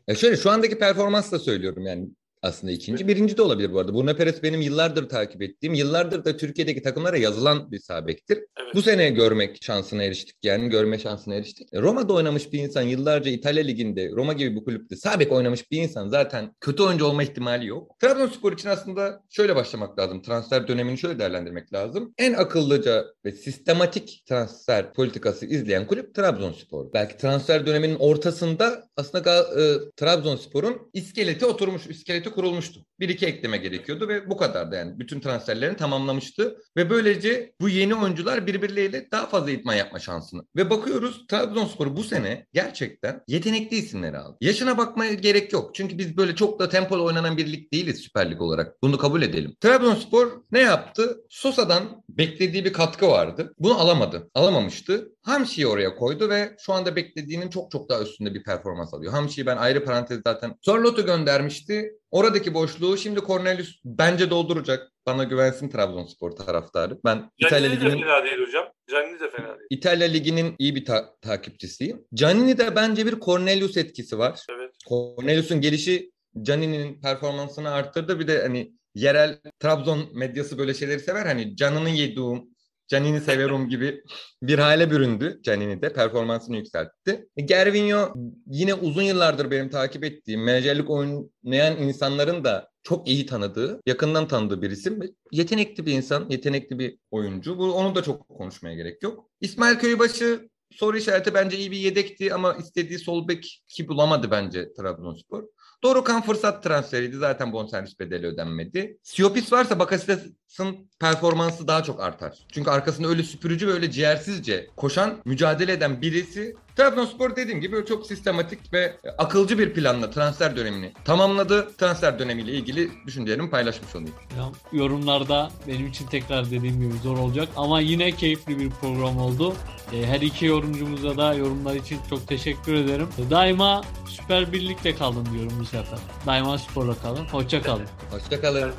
ya 0.08 0.14
şöyle 0.14 0.36
şu 0.36 0.50
andaki 0.50 0.78
performansla 0.78 1.38
söylüyorum 1.38 1.86
yani 1.86 2.08
aslında 2.46 2.72
ikinci. 2.72 3.08
Birinci 3.08 3.36
de 3.36 3.42
olabilir 3.42 3.72
bu 3.72 3.78
arada. 3.78 3.94
Bruno 3.94 4.16
Perez 4.16 4.42
benim 4.42 4.60
yıllardır 4.60 5.08
takip 5.08 5.42
ettiğim, 5.42 5.74
yıllardır 5.74 6.24
da 6.24 6.36
Türkiye'deki 6.36 6.82
takımlara 6.82 7.16
yazılan 7.16 7.72
bir 7.72 7.78
sabektir. 7.78 8.36
Evet. 8.36 8.74
Bu 8.74 8.82
sene 8.82 9.10
görmek 9.10 9.64
şansına 9.64 10.02
eriştik 10.02 10.36
yani 10.42 10.68
görme 10.68 10.98
şansına 10.98 11.34
eriştik. 11.34 11.74
E, 11.74 11.80
Roma'da 11.80 12.12
oynamış 12.12 12.52
bir 12.52 12.58
insan 12.58 12.82
yıllarca 12.82 13.30
İtalya 13.30 13.64
Ligi'nde, 13.64 14.10
Roma 14.10 14.32
gibi 14.32 14.56
bir 14.56 14.64
kulüpte 14.64 14.96
sabek 14.96 15.32
oynamış 15.32 15.70
bir 15.70 15.82
insan 15.82 16.08
zaten 16.08 16.54
kötü 16.60 16.82
oyuncu 16.82 17.04
olma 17.04 17.22
ihtimali 17.22 17.66
yok. 17.66 17.98
Trabzonspor 18.00 18.52
için 18.52 18.68
aslında 18.68 19.22
şöyle 19.30 19.56
başlamak 19.56 19.98
lazım. 19.98 20.22
Transfer 20.22 20.68
dönemini 20.68 20.98
şöyle 20.98 21.18
değerlendirmek 21.18 21.72
lazım. 21.72 22.14
En 22.18 22.32
akıllıca 22.32 23.04
ve 23.24 23.32
sistematik 23.32 24.22
transfer 24.28 24.92
politikası 24.92 25.46
izleyen 25.46 25.86
kulüp 25.86 26.14
Trabzonspor. 26.14 26.92
Belki 26.92 27.16
transfer 27.16 27.66
döneminin 27.66 27.96
ortasında 27.98 28.88
aslında 28.96 29.40
e, 29.40 29.62
Trabzonspor'un 29.96 30.90
iskeleti 30.92 31.46
oturmuş, 31.46 31.86
iskeleti 31.86 32.30
kurulmuştu. 32.36 32.80
Bir 33.00 33.08
iki 33.08 33.26
ekleme 33.26 33.56
gerekiyordu 33.56 34.08
ve 34.08 34.30
bu 34.30 34.36
kadardı 34.36 34.76
yani. 34.76 34.98
Bütün 34.98 35.20
transferlerini 35.20 35.76
tamamlamıştı. 35.76 36.58
Ve 36.76 36.90
böylece 36.90 37.52
bu 37.60 37.68
yeni 37.68 37.94
oyuncular 37.94 38.46
birbirleriyle 38.46 39.10
daha 39.10 39.26
fazla 39.26 39.50
idman 39.50 39.74
yapma 39.74 39.98
şansını. 39.98 40.42
Ve 40.56 40.70
bakıyoruz 40.70 41.26
Trabzonspor 41.26 41.96
bu 41.96 42.04
sene 42.04 42.46
gerçekten 42.52 43.22
yetenekli 43.28 43.76
isimleri 43.76 44.18
aldı. 44.18 44.36
Yaşına 44.40 44.78
bakmaya 44.78 45.12
gerek 45.12 45.52
yok. 45.52 45.74
Çünkü 45.74 45.98
biz 45.98 46.16
böyle 46.16 46.34
çok 46.34 46.58
da 46.58 46.68
tempolu 46.68 47.04
oynanan 47.04 47.36
bir 47.36 47.52
lig 47.52 47.72
değiliz 47.72 47.98
Süper 48.00 48.30
Lig 48.30 48.42
olarak. 48.42 48.82
Bunu 48.82 48.98
kabul 48.98 49.22
edelim. 49.22 49.56
Trabzonspor 49.60 50.42
ne 50.52 50.60
yaptı? 50.60 51.20
Sosa'dan 51.28 52.02
beklediği 52.08 52.64
bir 52.64 52.72
katkı 52.72 53.08
vardı. 53.08 53.54
Bunu 53.58 53.80
alamadı. 53.80 54.30
Alamamıştı. 54.34 55.12
Hamşi'yi 55.22 55.66
oraya 55.66 55.96
koydu 55.96 56.30
ve 56.30 56.56
şu 56.58 56.72
anda 56.72 56.96
beklediğinin 56.96 57.50
çok 57.50 57.70
çok 57.70 57.88
daha 57.88 58.02
üstünde 58.02 58.34
bir 58.34 58.42
performans 58.42 58.94
alıyor. 58.94 59.12
Hamşi'yi 59.12 59.46
ben 59.46 59.56
ayrı 59.56 59.84
parantez 59.84 60.20
zaten 60.26 60.54
Sorlot'u 60.60 61.06
göndermişti. 61.06 61.92
Oradaki 62.10 62.54
boşluğu 62.54 62.96
şimdi 62.96 63.20
Cornelius 63.20 63.80
bence 63.84 64.30
dolduracak. 64.30 64.92
Bana 65.06 65.24
güvensin 65.24 65.68
Trabzonspor 65.68 66.30
taraftarı. 66.30 66.98
Ben 67.04 67.16
Canini 67.16 67.30
İtalya 67.38 67.70
Ligi'nin 67.70 68.02
de 68.02 68.06
fena 68.06 68.24
değil 68.24 68.46
hocam. 68.46 68.64
Canini 68.90 69.20
de 69.20 69.30
fena 69.30 69.46
değil. 69.48 69.66
İtalya 69.70 70.06
Ligi'nin 70.08 70.54
iyi 70.58 70.74
bir 70.74 70.84
ta- 70.84 71.16
takipçisiyim. 71.20 72.04
Canini'de 72.14 72.76
bence 72.76 73.06
bir 73.06 73.20
Cornelius 73.20 73.76
etkisi 73.76 74.18
var. 74.18 74.40
Evet. 74.50 74.70
Cornelius'un 74.88 75.60
gelişi 75.60 76.12
Canini'nin 76.42 77.00
performansını 77.00 77.70
arttırdı. 77.70 78.20
Bir 78.20 78.26
de 78.28 78.42
hani 78.42 78.72
yerel 78.94 79.38
Trabzon 79.60 80.08
medyası 80.18 80.58
böyle 80.58 80.74
şeyleri 80.74 81.00
sever. 81.00 81.26
Hani 81.26 81.56
canını 81.56 81.90
yediğim 81.90 82.55
Canini 82.88 83.20
severum 83.20 83.68
gibi 83.68 84.02
bir 84.42 84.58
hale 84.58 84.90
büründü 84.90 85.40
Canini 85.42 85.82
de. 85.82 85.92
Performansını 85.92 86.56
yükseltti. 86.56 87.28
E, 87.36 87.42
Gervinho 87.42 88.14
yine 88.46 88.74
uzun 88.74 89.02
yıllardır 89.02 89.50
benim 89.50 89.70
takip 89.70 90.04
ettiğim, 90.04 90.44
menajerlik 90.44 90.90
oynayan 90.90 91.76
insanların 91.76 92.44
da 92.44 92.70
çok 92.82 93.08
iyi 93.08 93.26
tanıdığı, 93.26 93.80
yakından 93.86 94.28
tanıdığı 94.28 94.62
bir 94.62 94.70
isim. 94.70 95.00
Yetenekli 95.32 95.86
bir 95.86 95.92
insan, 95.92 96.26
yetenekli 96.30 96.78
bir 96.78 96.98
oyuncu. 97.10 97.58
Bu, 97.58 97.72
onu 97.72 97.94
da 97.94 98.02
çok 98.02 98.28
konuşmaya 98.28 98.74
gerek 98.74 99.02
yok. 99.02 99.30
İsmail 99.40 99.76
Köybaşı 99.76 100.48
soru 100.70 100.96
işareti 100.96 101.34
bence 101.34 101.56
iyi 101.56 101.70
bir 101.70 101.76
yedekti 101.76 102.34
ama 102.34 102.54
istediği 102.54 102.98
sol 102.98 103.28
bek 103.28 103.64
ki 103.68 103.88
bulamadı 103.88 104.30
bence 104.30 104.72
Trabzonspor. 104.74 105.44
Dorukan 105.86 106.22
fırsat 106.22 106.62
transferiydi. 106.62 107.16
Zaten 107.16 107.52
bonservis 107.52 108.00
bedeli 108.00 108.26
ödenmedi. 108.26 108.98
Siopis 109.02 109.52
varsa 109.52 109.78
Bakasetas'ın 109.78 110.90
performansı 111.00 111.68
daha 111.68 111.82
çok 111.82 112.00
artar. 112.00 112.38
Çünkü 112.52 112.70
arkasında 112.70 113.08
öyle 113.08 113.22
süpürücü 113.22 113.68
ve 113.68 113.72
öyle 113.72 113.90
ciğersizce 113.90 114.66
koşan, 114.76 115.18
mücadele 115.24 115.72
eden 115.72 116.02
birisi 116.02 116.56
Trabzonspor 116.76 117.36
dediğim 117.36 117.60
gibi 117.60 117.84
çok 117.88 118.06
sistematik 118.06 118.72
ve 118.72 118.96
akılcı 119.18 119.58
bir 119.58 119.74
planla 119.74 120.10
transfer 120.10 120.56
dönemini 120.56 120.92
tamamladı. 121.04 121.76
Transfer 121.76 122.18
dönemiyle 122.18 122.52
ilgili 122.52 122.90
düşüncelerimi 123.06 123.50
paylaşmış 123.50 123.94
olayım. 123.96 124.14
Ya, 124.38 124.50
yorumlarda 124.72 125.50
benim 125.68 125.86
için 125.86 126.06
tekrar 126.06 126.46
dediğim 126.46 126.80
gibi 126.80 126.98
zor 127.02 127.18
olacak 127.18 127.48
ama 127.56 127.80
yine 127.80 128.12
keyifli 128.12 128.58
bir 128.58 128.70
program 128.70 129.18
oldu. 129.18 129.54
E, 129.92 130.06
Her 130.06 130.20
iki 130.20 130.46
yorumcumuza 130.46 131.16
da 131.16 131.34
yorumlar 131.34 131.74
için 131.74 131.98
çok 132.10 132.28
teşekkür 132.28 132.74
ederim. 132.74 133.08
Daima 133.30 133.82
Süper 134.08 134.52
Birlik'te 134.52 134.94
kalın 134.94 135.26
diyorum 135.32 135.52
bu 135.60 135.64
sefer. 135.64 135.98
Daima 136.26 136.58
sporla 136.58 136.94
kalın. 136.94 137.24
Hoşça 137.24 137.62
kalın. 137.62 137.86
Hoşçakalın. 138.10 138.72